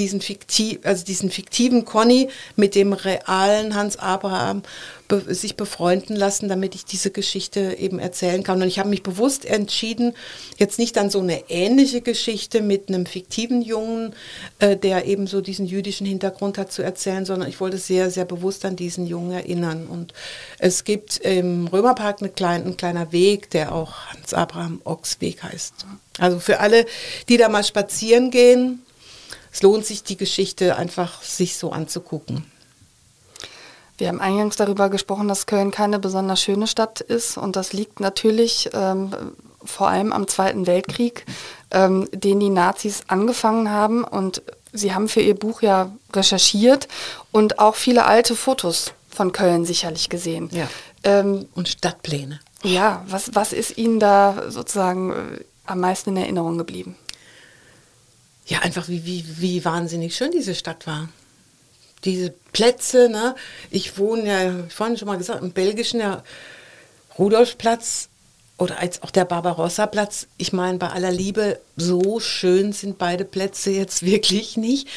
[0.00, 4.62] diesen, fiktiv, also diesen fiktiven Conny mit dem realen Hans Abraham
[5.08, 8.62] be sich befreunden lassen, damit ich diese Geschichte eben erzählen kann.
[8.62, 10.14] Und ich habe mich bewusst entschieden,
[10.56, 14.14] jetzt nicht an so eine ähnliche Geschichte mit einem fiktiven Jungen,
[14.60, 18.24] äh, der eben so diesen jüdischen Hintergrund hat, zu erzählen, sondern ich wollte sehr, sehr
[18.24, 19.86] bewusst an diesen Jungen erinnern.
[19.86, 20.14] Und
[20.58, 25.42] es gibt im Römerpark eine klein, ein kleiner Weg, der auch Hans Abraham Ochs Weg
[25.42, 25.74] heißt.
[26.18, 26.86] Also für alle,
[27.28, 28.82] die da mal spazieren gehen,
[29.52, 32.44] es lohnt sich, die Geschichte einfach sich so anzugucken.
[33.98, 38.00] Wir haben eingangs darüber gesprochen, dass Köln keine besonders schöne Stadt ist und das liegt
[38.00, 39.14] natürlich ähm,
[39.62, 41.26] vor allem am Zweiten Weltkrieg,
[41.70, 44.42] ähm, den die Nazis angefangen haben und
[44.72, 46.88] Sie haben für Ihr Buch ja recherchiert
[47.32, 50.48] und auch viele alte Fotos von Köln sicherlich gesehen.
[50.52, 50.68] Ja.
[51.02, 52.40] Ähm, und Stadtpläne.
[52.62, 56.96] Ja, was, was ist Ihnen da sozusagen äh, am meisten in Erinnerung geblieben?
[58.50, 61.08] Ja, einfach wie, wie, wie wahnsinnig schön diese Stadt war.
[62.04, 63.36] Diese Plätze, ne?
[63.70, 66.24] Ich wohne ja, vorhin schon mal gesagt, im belgischen ja,
[67.16, 68.08] Rudolfplatz
[68.58, 70.26] oder als auch der Barbarossa-Platz.
[70.36, 74.88] Ich meine, bei aller Liebe, so schön sind beide Plätze jetzt wirklich nicht.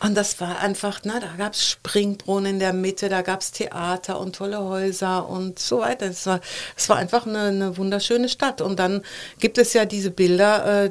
[0.00, 3.52] Und das war einfach, na, da gab es Springbrunnen in der Mitte, da gab es
[3.52, 6.06] Theater und tolle Häuser und so weiter.
[6.06, 6.40] Es war,
[6.74, 8.62] es war einfach eine, eine wunderschöne Stadt.
[8.62, 9.02] Und dann
[9.40, 10.90] gibt es ja diese Bilder, äh,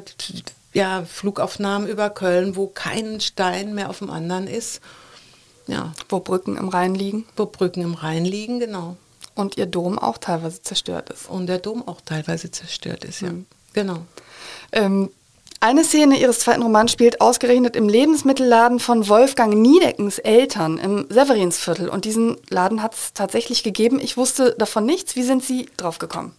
[0.74, 4.80] ja, Flugaufnahmen über Köln, wo kein Stein mehr auf dem anderen ist.
[5.66, 5.94] Ja.
[6.08, 7.24] Wo Brücken im Rhein liegen.
[7.36, 8.96] Wo Brücken im Rhein liegen, genau.
[9.34, 11.30] Und ihr Dom auch teilweise zerstört ist.
[11.30, 13.30] Und der Dom auch teilweise zerstört ist, ja.
[13.30, 13.46] Mhm.
[13.72, 14.04] Genau.
[14.72, 15.10] Ähm,
[15.60, 21.88] eine Szene ihres zweiten Romans spielt ausgerechnet im Lebensmittelladen von Wolfgang Niedeckens Eltern im Severinsviertel.
[21.88, 23.98] Und diesen Laden hat es tatsächlich gegeben.
[23.98, 25.16] Ich wusste davon nichts.
[25.16, 26.36] Wie sind Sie drauf gekommen?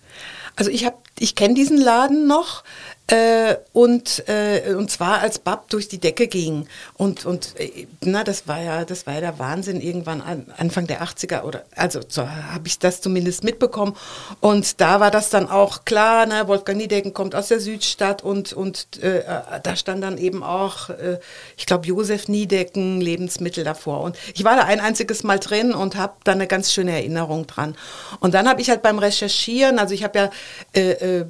[0.56, 2.64] Also ich habe, ich kenne diesen Laden noch.
[3.08, 6.68] Äh, und, äh, und zwar als Bab durch die Decke ging.
[6.96, 10.88] Und, und äh, na, das war ja, das war ja der Wahnsinn irgendwann an, Anfang
[10.88, 13.96] der 80er oder also so habe ich das zumindest mitbekommen.
[14.40, 18.54] Und da war das dann auch klar, ne, Wolfgang Niedecken kommt aus der Südstadt und,
[18.54, 19.24] und äh,
[19.62, 21.20] da stand dann eben auch, äh,
[21.58, 24.02] ich glaube, Josef Niedecken, Lebensmittel davor.
[24.02, 27.46] Und ich war da ein einziges Mal drin und habe da eine ganz schöne Erinnerung
[27.46, 27.76] dran.
[28.20, 30.30] Und dann habe ich halt beim Recherchieren, also ich habe ja
[30.74, 31.26] äh,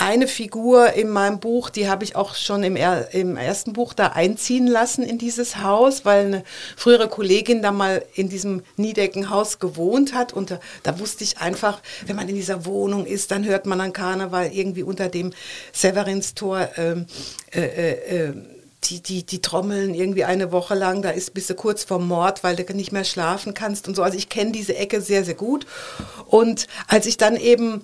[0.00, 3.92] eine Figur in meinem Buch, die habe ich auch schon im, er, im, ersten Buch
[3.92, 6.44] da einziehen lassen in dieses Haus, weil eine
[6.74, 10.32] frühere Kollegin da mal in diesem Niedeckenhaus gewohnt hat.
[10.32, 13.78] Und da, da, wusste ich einfach, wenn man in dieser Wohnung ist, dann hört man
[13.82, 15.32] an Karneval irgendwie unter dem
[15.72, 17.04] Severinstor ähm,
[17.52, 18.34] äh, äh, äh,
[18.84, 22.42] die, die, die trommeln irgendwie eine Woche lang, da ist bist du kurz vorm Mord,
[22.42, 24.02] weil du nicht mehr schlafen kannst und so.
[24.02, 25.66] Also ich kenne diese Ecke sehr, sehr gut.
[26.26, 27.82] Und als ich dann eben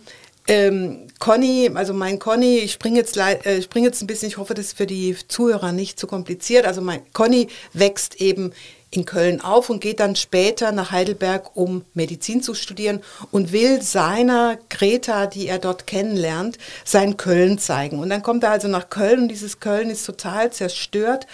[0.49, 4.55] ähm, Conny, also mein Conny, ich springe jetzt, äh, spring jetzt ein bisschen, ich hoffe,
[4.55, 6.67] das ist für die Zuhörer nicht zu kompliziert.
[6.67, 8.53] Also mein Conny wächst eben
[8.91, 13.83] in Köln auf und geht dann später nach Heidelberg, um Medizin zu studieren und will
[13.83, 17.99] seiner Greta, die er dort kennenlernt, sein Köln zeigen.
[17.99, 21.27] Und dann kommt er also nach Köln und dieses Köln ist total zerstört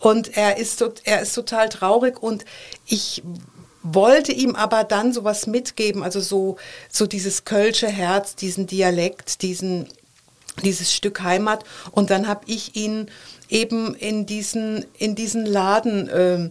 [0.00, 2.44] und er ist, er ist total traurig und
[2.86, 3.22] ich
[3.94, 6.56] wollte ihm aber dann sowas mitgeben, also so,
[6.90, 9.88] so dieses Kölsche Herz, diesen Dialekt, diesen
[10.64, 11.64] dieses Stück Heimat.
[11.92, 13.06] Und dann habe ich ihn
[13.48, 16.50] eben in diesen, in diesen Laden äh,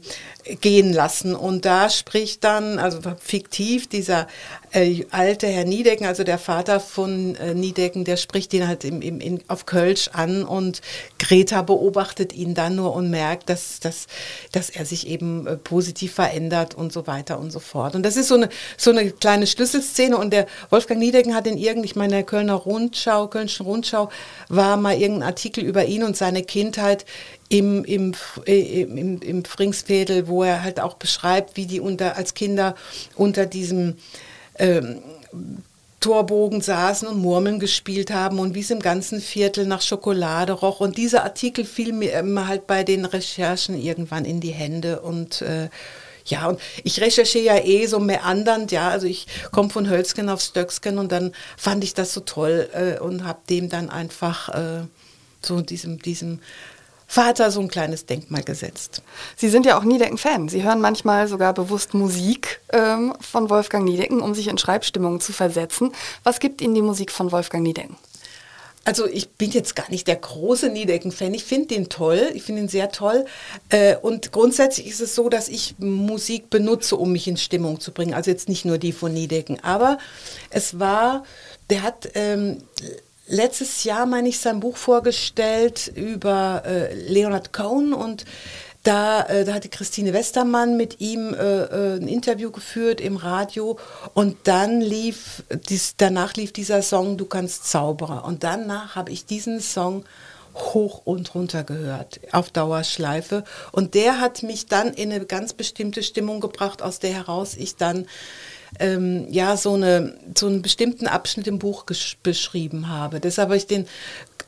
[0.61, 1.35] gehen lassen.
[1.35, 4.27] Und da spricht dann, also fiktiv, dieser
[4.71, 9.01] äh, alte Herr Niedecken, also der Vater von äh, Niedecken, der spricht ihn halt im,
[9.01, 10.81] im, in, auf Kölsch an und
[11.19, 14.07] Greta beobachtet ihn dann nur und merkt, dass, dass,
[14.51, 17.95] dass er sich eben äh, positiv verändert und so weiter und so fort.
[17.95, 21.57] Und das ist so eine, so eine kleine Schlüsselszene und der Wolfgang Niedecken hat in
[21.57, 24.09] irgend, ich meine, Kölner Rundschau, Kölnischen Rundschau
[24.49, 27.05] war mal irgendein Artikel über ihn und seine Kindheit
[27.49, 28.13] im, im,
[28.45, 32.75] im, im Fringsfädel, wo er halt auch beschreibt, wie die unter, als Kinder
[33.15, 33.95] unter diesem
[34.59, 35.01] ähm,
[35.99, 40.79] Torbogen saßen und Murmeln gespielt haben und wie es im ganzen Viertel nach Schokolade roch.
[40.79, 45.69] Und dieser Artikel fiel mir halt bei den Recherchen irgendwann in die Hände und äh,
[46.25, 50.41] ja, und ich recherchiere ja eh so meandernd, ja, also ich komme von Hölzgen auf
[50.41, 54.85] Stöcksken und dann fand ich das so toll äh, und habe dem dann einfach äh,
[55.41, 56.39] so diesem, diesem
[57.09, 59.01] Vater so ein kleines Denkmal gesetzt.
[59.37, 60.49] Sie sind ja auch Niedecken-Fan.
[60.49, 65.31] Sie hören manchmal sogar bewusst Musik ähm, von Wolfgang Niedecken, um sich in Schreibstimmungen zu
[65.31, 65.93] versetzen.
[66.23, 67.95] Was gibt Ihnen die Musik von Wolfgang Niedecken?
[68.87, 71.33] Also ich bin jetzt gar nicht der große Niedecken-Fan.
[71.33, 73.25] Ich finde den toll, ich finde ihn sehr toll.
[73.67, 77.91] Äh, und grundsätzlich ist es so, dass ich Musik benutze, um mich in Stimmung zu
[77.91, 78.13] bringen.
[78.13, 79.61] Also jetzt nicht nur die von Niedecken.
[79.61, 79.97] Aber
[80.51, 81.23] es war,
[81.69, 82.63] der hat ähm,
[83.27, 88.25] letztes Jahr, meine ich, sein Buch vorgestellt über äh, Leonard Cohen und
[88.83, 93.77] da, äh, da hatte Christine Westermann mit ihm äh, äh, ein Interview geführt im Radio
[94.13, 99.25] und dann lief, dies, danach lief dieser Song Du kannst Zauberer und danach habe ich
[99.25, 100.05] diesen Song
[100.55, 103.43] hoch und runter gehört, auf Dauerschleife.
[103.71, 107.75] Und der hat mich dann in eine ganz bestimmte Stimmung gebracht, aus der heraus ich
[107.75, 108.07] dann
[108.79, 111.85] ähm, ja so, eine, so einen bestimmten Abschnitt im Buch
[112.23, 113.19] beschrieben habe.
[113.19, 113.87] Deshalb habe ich den,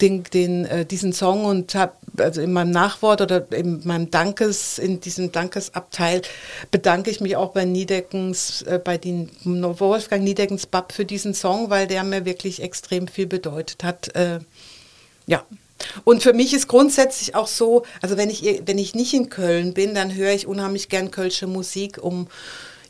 [0.01, 4.77] den, den, äh, diesen Song und habe also in meinem Nachwort oder in meinem Dankes,
[4.77, 6.21] in diesem Dankesabteil
[6.71, 11.69] bedanke ich mich auch bei Niedeckens, äh, bei den Wolfgang Niedeckens Bab für diesen Song,
[11.69, 14.15] weil der mir wirklich extrem viel bedeutet hat.
[14.15, 14.39] Äh,
[15.27, 15.43] ja.
[16.03, 19.73] Und für mich ist grundsätzlich auch so, also wenn ich, wenn ich nicht in Köln
[19.73, 22.27] bin, dann höre ich unheimlich gern kölsche Musik, um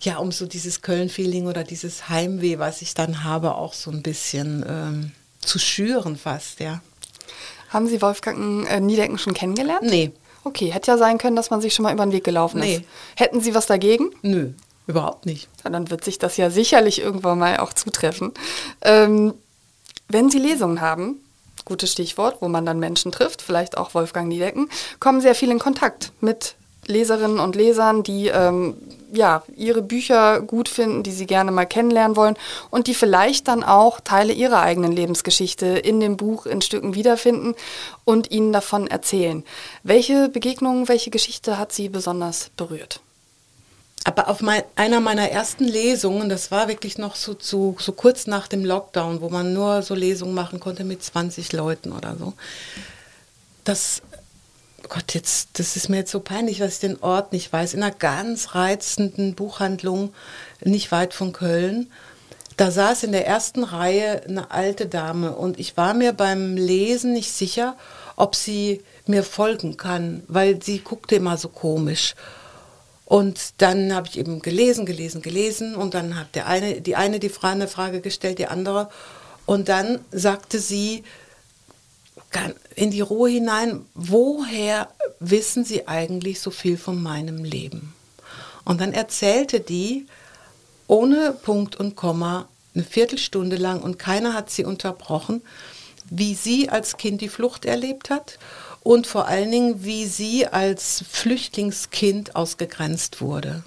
[0.01, 4.01] ja, um so dieses Köln-Feeling oder dieses Heimweh, was ich dann habe, auch so ein
[4.01, 6.81] bisschen ähm, zu schüren fast, ja.
[7.69, 9.83] Haben Sie Wolfgang äh, Niedecken schon kennengelernt?
[9.83, 10.11] Nee.
[10.43, 12.77] Okay, hätte ja sein können, dass man sich schon mal über den Weg gelaufen nee.
[12.77, 12.83] ist.
[13.15, 14.09] Hätten Sie was dagegen?
[14.21, 14.51] Nö,
[14.87, 15.49] überhaupt nicht.
[15.63, 18.31] Ja, dann wird sich das ja sicherlich irgendwann mal auch zutreffen.
[18.81, 19.33] Ähm,
[20.07, 21.19] wenn Sie Lesungen haben,
[21.65, 24.69] gutes Stichwort, wo man dann Menschen trifft, vielleicht auch Wolfgang Niedecken,
[24.99, 26.55] kommen sehr viel in Kontakt mit
[26.87, 28.75] Leserinnen und Lesern, die ähm,
[29.11, 32.35] ja, ihre Bücher gut finden, die sie gerne mal kennenlernen wollen
[32.69, 37.55] und die vielleicht dann auch Teile ihrer eigenen Lebensgeschichte in dem Buch in Stücken wiederfinden
[38.05, 39.43] und ihnen davon erzählen.
[39.83, 43.01] Welche Begegnung, welche Geschichte hat sie besonders berührt?
[44.05, 48.27] Aber auf mein, einer meiner ersten Lesungen, das war wirklich noch so, so, so kurz
[48.27, 52.33] nach dem Lockdown, wo man nur so Lesungen machen konnte mit 20 Leuten oder so,
[53.65, 54.01] das
[54.87, 57.73] Gott, jetzt, das ist mir jetzt so peinlich, dass ich den Ort nicht weiß.
[57.73, 60.13] In einer ganz reizenden Buchhandlung,
[60.63, 61.91] nicht weit von Köln.
[62.57, 67.13] Da saß in der ersten Reihe eine alte Dame und ich war mir beim Lesen
[67.13, 67.77] nicht sicher,
[68.15, 72.15] ob sie mir folgen kann, weil sie guckte immer so komisch.
[73.05, 77.19] Und dann habe ich eben gelesen, gelesen, gelesen und dann hat der eine, die eine
[77.19, 78.89] die Frage, eine Frage gestellt, die andere.
[79.45, 81.03] Und dann sagte sie,
[82.79, 84.87] in die Ruhe hinein, woher
[85.19, 87.93] wissen Sie eigentlich so viel von meinem Leben?
[88.63, 90.07] Und dann erzählte die
[90.87, 95.41] ohne Punkt und Komma eine Viertelstunde lang und keiner hat sie unterbrochen,
[96.09, 98.39] wie sie als Kind die Flucht erlebt hat
[98.81, 103.63] und vor allen Dingen, wie sie als Flüchtlingskind ausgegrenzt wurde.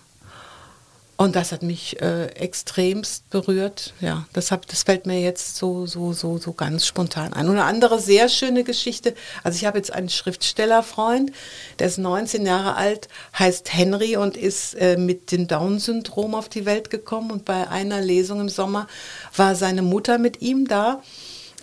[1.17, 3.93] Und das hat mich äh, extremst berührt.
[4.01, 7.49] Ja, das, hab, das fällt mir jetzt so, so, so, so ganz spontan ein.
[7.49, 9.15] Und eine andere sehr schöne Geschichte.
[9.45, 11.31] Also ich habe jetzt einen Schriftstellerfreund,
[11.79, 13.09] der ist 19 Jahre alt,
[13.39, 17.31] heißt Henry und ist äh, mit dem Down-Syndrom auf die Welt gekommen.
[17.31, 18.89] Und bei einer Lesung im Sommer
[19.37, 21.03] war seine Mutter mit ihm da.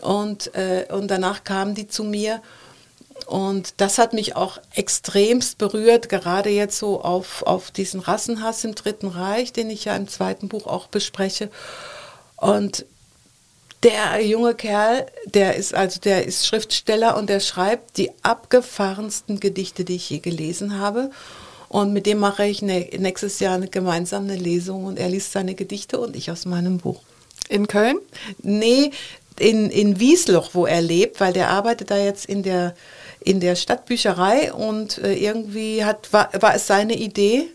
[0.01, 2.41] Und, äh, und danach kam die zu mir
[3.27, 8.75] und das hat mich auch extremst berührt, gerade jetzt so auf, auf diesen Rassenhass im
[8.75, 11.49] Dritten Reich, den ich ja im zweiten Buch auch bespreche.
[12.37, 12.85] Und
[13.83, 19.85] der junge Kerl, der ist also der ist Schriftsteller und der schreibt die abgefahrensten Gedichte,
[19.85, 21.11] die ich je gelesen habe.
[21.69, 25.99] Und mit dem mache ich nächstes Jahr eine gemeinsame Lesung und er liest seine Gedichte
[25.99, 27.01] und ich aus meinem Buch.
[27.47, 27.99] In Köln?
[28.41, 28.91] Nee,
[29.39, 32.75] in, in Wiesloch, wo er lebt, weil der arbeitet da jetzt in der,
[33.21, 37.49] in der Stadtbücherei und äh, irgendwie hat, war, war es seine Idee.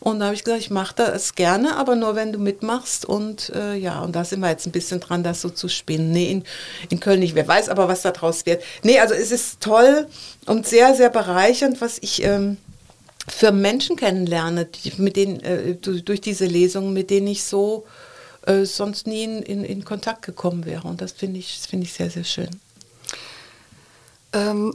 [0.00, 3.04] Und da habe ich gesagt, ich mache das gerne, aber nur wenn du mitmachst.
[3.04, 6.10] Und äh, ja, und da sind wir jetzt ein bisschen dran, das so zu spinnen.
[6.10, 6.44] Nee, in,
[6.88, 7.34] in Köln nicht.
[7.34, 8.62] Wer weiß aber, was da draus wird.
[8.82, 10.06] Nee, also es ist toll
[10.46, 12.56] und sehr, sehr bereichernd, was ich ähm,
[13.28, 17.84] für Menschen kennenlerne, die, mit denen, äh, durch diese Lesungen, mit denen ich so
[18.46, 20.88] äh, sonst nie in, in, in, Kontakt gekommen wäre.
[20.88, 22.48] Und das finde ich, find ich sehr, sehr schön.
[24.32, 24.74] Ähm,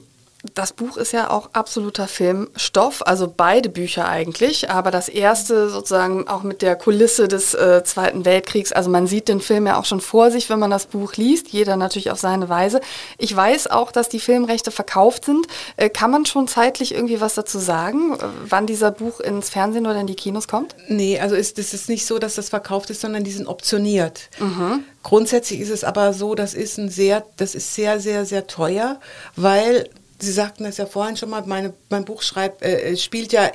[0.53, 6.27] das Buch ist ja auch absoluter Filmstoff, also beide Bücher eigentlich, aber das erste sozusagen
[6.27, 8.71] auch mit der Kulisse des äh, Zweiten Weltkriegs.
[8.71, 11.49] Also man sieht den Film ja auch schon vor sich, wenn man das Buch liest,
[11.49, 12.81] jeder natürlich auf seine Weise.
[13.17, 15.47] Ich weiß auch, dass die Filmrechte verkauft sind.
[15.77, 19.85] Äh, kann man schon zeitlich irgendwie was dazu sagen, äh, wann dieser Buch ins Fernsehen
[19.85, 20.75] oder in die Kinos kommt?
[20.87, 24.29] Nee, also ist, es ist nicht so, dass das verkauft ist, sondern die sind optioniert.
[24.39, 24.83] Mhm.
[25.03, 28.99] Grundsätzlich ist es aber so, das ist ein sehr, das ist sehr, sehr, sehr teuer,
[29.35, 29.87] weil
[30.19, 33.51] Sie sagten das ja vorhin schon mal, meine, mein Buch schreibt, äh, spielt ja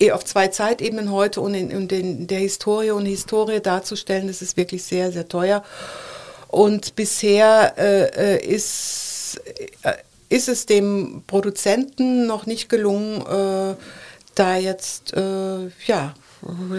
[0.00, 4.42] eh auf zwei Zeitebenen heute und in, in, in der Historie und Historie darzustellen, das
[4.42, 5.62] ist wirklich sehr, sehr teuer.
[6.48, 9.40] Und bisher äh, äh ist,
[9.82, 9.92] äh,
[10.28, 13.76] ist es dem Produzenten noch nicht gelungen, äh,
[14.34, 16.14] da jetzt äh, ja,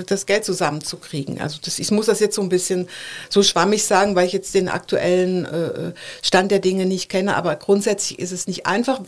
[0.07, 1.39] das Geld zusammenzukriegen.
[1.39, 2.87] Also das, ich muss das jetzt so ein bisschen
[3.29, 7.55] so schwammig sagen, weil ich jetzt den aktuellen äh, Stand der Dinge nicht kenne, aber
[7.55, 9.01] grundsätzlich ist es nicht einfach,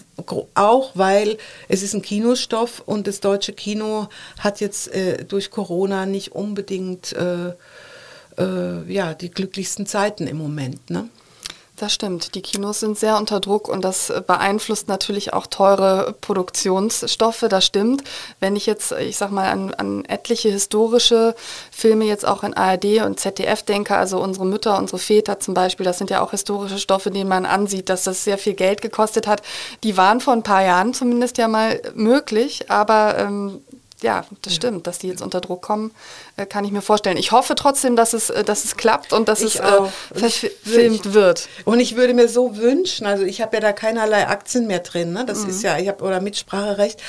[0.56, 1.38] auch weil
[1.68, 4.08] es ist ein Kinostoff und das deutsche Kino
[4.40, 7.54] hat jetzt äh, durch Corona nicht unbedingt äh,
[8.38, 10.90] äh ja, die glücklichsten Zeiten im Moment.
[10.90, 11.10] Ne?
[11.78, 12.36] Das stimmt.
[12.36, 17.46] Die Kinos sind sehr unter Druck und das beeinflusst natürlich auch teure Produktionsstoffe.
[17.50, 18.04] Das stimmt.
[18.40, 21.34] Wenn ich jetzt, ich sag mal, an, an etliche historische
[21.72, 25.84] Filme jetzt auch in ARD und ZDF denke, also unsere Mütter, unsere Väter zum Beispiel,
[25.84, 29.26] das sind ja auch historische Stoffe, denen man ansieht, dass das sehr viel Geld gekostet
[29.26, 29.42] hat.
[29.84, 33.62] Die waren vor ein paar Jahren zumindest ja mal möglich, aber ähm,
[34.04, 35.92] ja, das stimmt, dass die jetzt unter Druck kommen,
[36.38, 37.18] äh, kann ich mir vorstellen.
[37.18, 39.82] Ich hoffe trotzdem, dass es, äh, dass es klappt und dass ich es äh,
[40.14, 41.48] verfilmt wird.
[41.66, 45.14] Und ich würde mir so wünschen, also ich habe ja da keinerlei Aktien mehr drin,
[45.14, 45.26] ne?
[45.26, 45.50] das mhm.
[45.50, 47.02] ist ja, ich habe oder Mitspracherecht,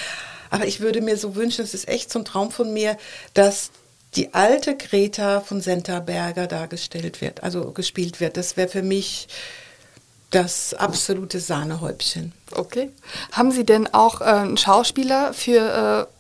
[0.51, 2.97] aber ich würde mir so wünschen, das ist echt so ein Traum von mir,
[3.35, 3.71] dass
[4.15, 8.37] die alte Greta von Senterberger dargestellt wird, also gespielt wird.
[8.37, 9.27] Das wäre für mich
[10.31, 12.33] das absolute Sahnehäubchen.
[12.53, 12.91] Okay.
[13.33, 16.14] Haben Sie denn auch äh, einen Schauspieler für äh,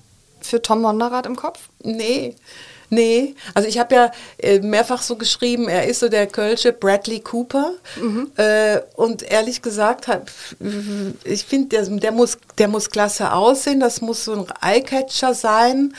[0.47, 1.69] für Tom Monderath im Kopf?
[1.83, 2.37] Nee.
[2.91, 7.21] Nee, also ich habe ja äh, mehrfach so geschrieben, er ist so der Kölsche Bradley
[7.21, 7.73] Cooper.
[8.01, 8.31] Mhm.
[8.37, 10.31] Äh, und ehrlich gesagt, hab,
[11.25, 15.95] ich finde, der, der, muss, der muss klasse aussehen, das muss so ein Eyecatcher sein.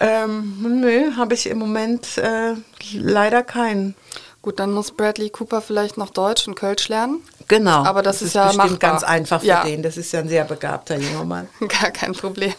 [0.00, 2.54] Ähm, nö, habe ich im Moment äh,
[2.94, 3.94] leider keinen.
[4.40, 7.22] Gut, dann muss Bradley Cooper vielleicht noch Deutsch und Kölsch lernen.
[7.48, 7.84] Genau.
[7.84, 8.90] Aber das, das ist, ist ja bestimmt machbar.
[8.90, 9.64] ganz einfach für ja.
[9.64, 9.82] den.
[9.82, 11.48] Das ist ja ein sehr begabter junger Mann.
[11.60, 12.54] Gar kein Problem.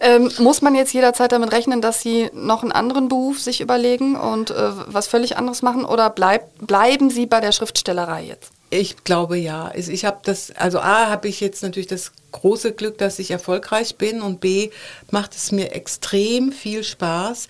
[0.00, 4.16] Ähm, muss man jetzt jederzeit damit rechnen, dass Sie noch einen anderen Beruf sich überlegen
[4.16, 8.50] und äh, was völlig anderes machen oder bleib, bleiben Sie bei der Schriftstellerei jetzt?
[8.70, 9.72] Ich glaube ja.
[9.74, 13.96] Ich habe das, also A, habe ich jetzt natürlich das große Glück, dass ich erfolgreich
[13.96, 14.70] bin und B,
[15.10, 17.48] macht es mir extrem viel Spaß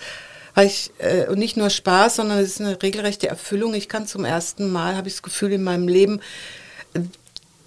[0.54, 3.74] weil ich, äh, und nicht nur Spaß, sondern es ist eine regelrechte Erfüllung.
[3.74, 6.20] Ich kann zum ersten Mal, habe ich das Gefühl, in meinem Leben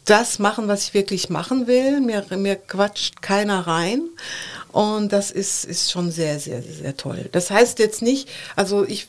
[0.06, 2.00] das machen, was ich wirklich machen will.
[2.00, 4.02] Mir, mir quatscht keiner rein.
[4.72, 7.30] Und das ist, ist schon sehr, sehr, sehr toll.
[7.32, 9.08] Das heißt jetzt nicht, also ich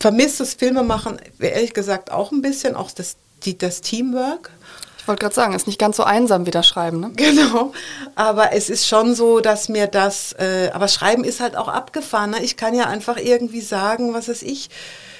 [0.00, 4.50] vermisse das Filmemachen ehrlich gesagt auch ein bisschen, auch das, die, das Teamwork.
[4.98, 7.10] Ich wollte gerade sagen, ist nicht ganz so einsam wie das Schreiben, ne?
[7.16, 7.72] Genau.
[8.14, 12.30] Aber es ist schon so, dass mir das, äh, aber Schreiben ist halt auch abgefahren.
[12.30, 12.44] Ne?
[12.44, 14.70] Ich kann ja einfach irgendwie sagen, was weiß ich,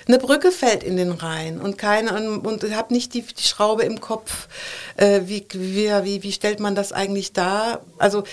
[0.07, 3.83] eine Brücke fällt in den Rhein und keine und, und habe nicht die, die Schraube
[3.83, 4.49] im Kopf.
[4.97, 7.83] Äh, wie, wie, wie, stellt man das eigentlich dar?
[7.99, 8.25] Also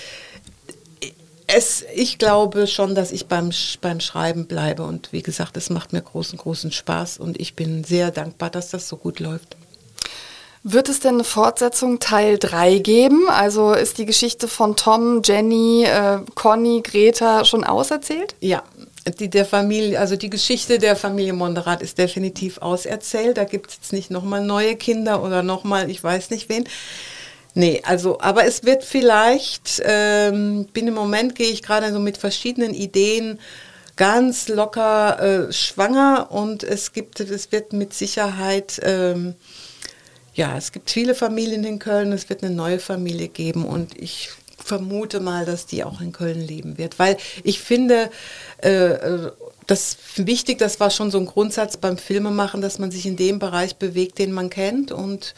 [1.46, 3.50] es, ich glaube schon, dass ich beim,
[3.80, 7.84] beim Schreiben bleibe und wie gesagt, es macht mir großen, großen Spaß und ich bin
[7.84, 9.56] sehr dankbar, dass das so gut läuft.
[10.62, 13.28] Wird es denn eine Fortsetzung Teil 3 geben?
[13.30, 18.34] Also ist die Geschichte von Tom, Jenny, äh, Conny, Greta schon auserzählt?
[18.40, 18.62] Ja,
[19.18, 23.36] die der Familie, also die Geschichte der Familie Monderat ist definitiv auserzählt.
[23.36, 26.64] Da gibt es jetzt nicht nochmal neue Kinder oder nochmal, ich weiß nicht wen.
[27.54, 32.16] Nee, also, aber es wird vielleicht, ähm, bin im Moment, gehe ich gerade so mit
[32.16, 33.40] verschiedenen Ideen
[33.96, 39.34] ganz locker äh, schwanger und es gibt, es wird mit Sicherheit ähm,
[40.34, 44.30] ja, es gibt viele Familien in Köln, es wird eine neue Familie geben und ich
[44.62, 48.10] vermute mal, dass die auch in Köln leben wird, weil ich finde,
[48.58, 49.30] äh,
[49.66, 53.16] das ist wichtig, das war schon so ein Grundsatz beim Filmemachen, dass man sich in
[53.16, 55.34] dem Bereich bewegt, den man kennt und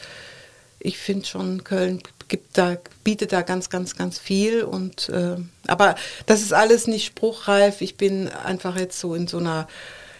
[0.83, 4.63] ich finde schon, Köln gibt da, bietet da ganz, ganz, ganz viel.
[4.63, 5.95] Und äh, aber
[6.25, 7.81] das ist alles nicht spruchreif.
[7.81, 9.67] Ich bin einfach jetzt so in so einer,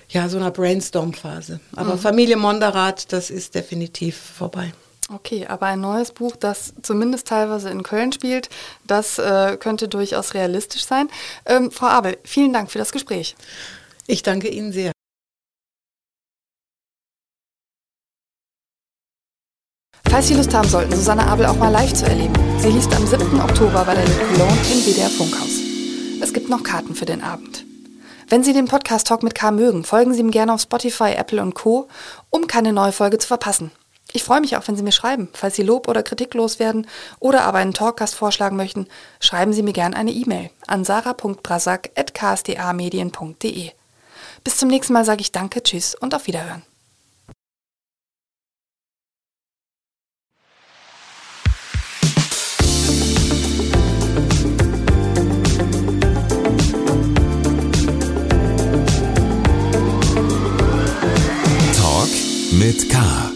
[0.10, 1.60] ja, so einer Brainstorm-Phase.
[1.76, 2.00] Aber mhm.
[2.00, 4.74] Familie Monderath, das ist definitiv vorbei.
[5.10, 8.50] Okay, aber ein neues Buch, das zumindest teilweise in Köln spielt,
[8.88, 11.10] das äh, könnte durchaus realistisch sein.
[11.46, 13.36] Ähm, Frau Abel, vielen Dank für das Gespräch.
[14.08, 14.92] Ich danke Ihnen sehr.
[20.10, 23.06] Falls Sie Lust haben sollten, Susanne Abel auch mal live zu erleben, sie liest am
[23.06, 23.42] 7.
[23.42, 25.60] Oktober bei der Cologne im WDR Funkhaus.
[26.22, 27.66] Es gibt noch Karten für den Abend.
[28.30, 31.42] Wenn Sie den Podcast Talk mit K mögen, folgen Sie ihm gerne auf Spotify, Apple
[31.42, 31.88] und Co.,
[32.30, 33.72] um keine neue Folge zu verpassen.
[34.16, 35.28] Ich freue mich auch, wenn Sie mir schreiben.
[35.34, 36.86] Falls Sie Lob oder Kritik loswerden
[37.20, 38.86] oder aber einen Talkcast vorschlagen möchten,
[39.20, 43.72] schreiben Sie mir gerne eine E-Mail an sarah.brasak.ksda-medien.de.
[44.44, 46.62] Bis zum nächsten Mal sage ich Danke, Tschüss und auf Wiederhören.
[61.76, 62.10] Talk
[62.52, 63.33] mit Karl.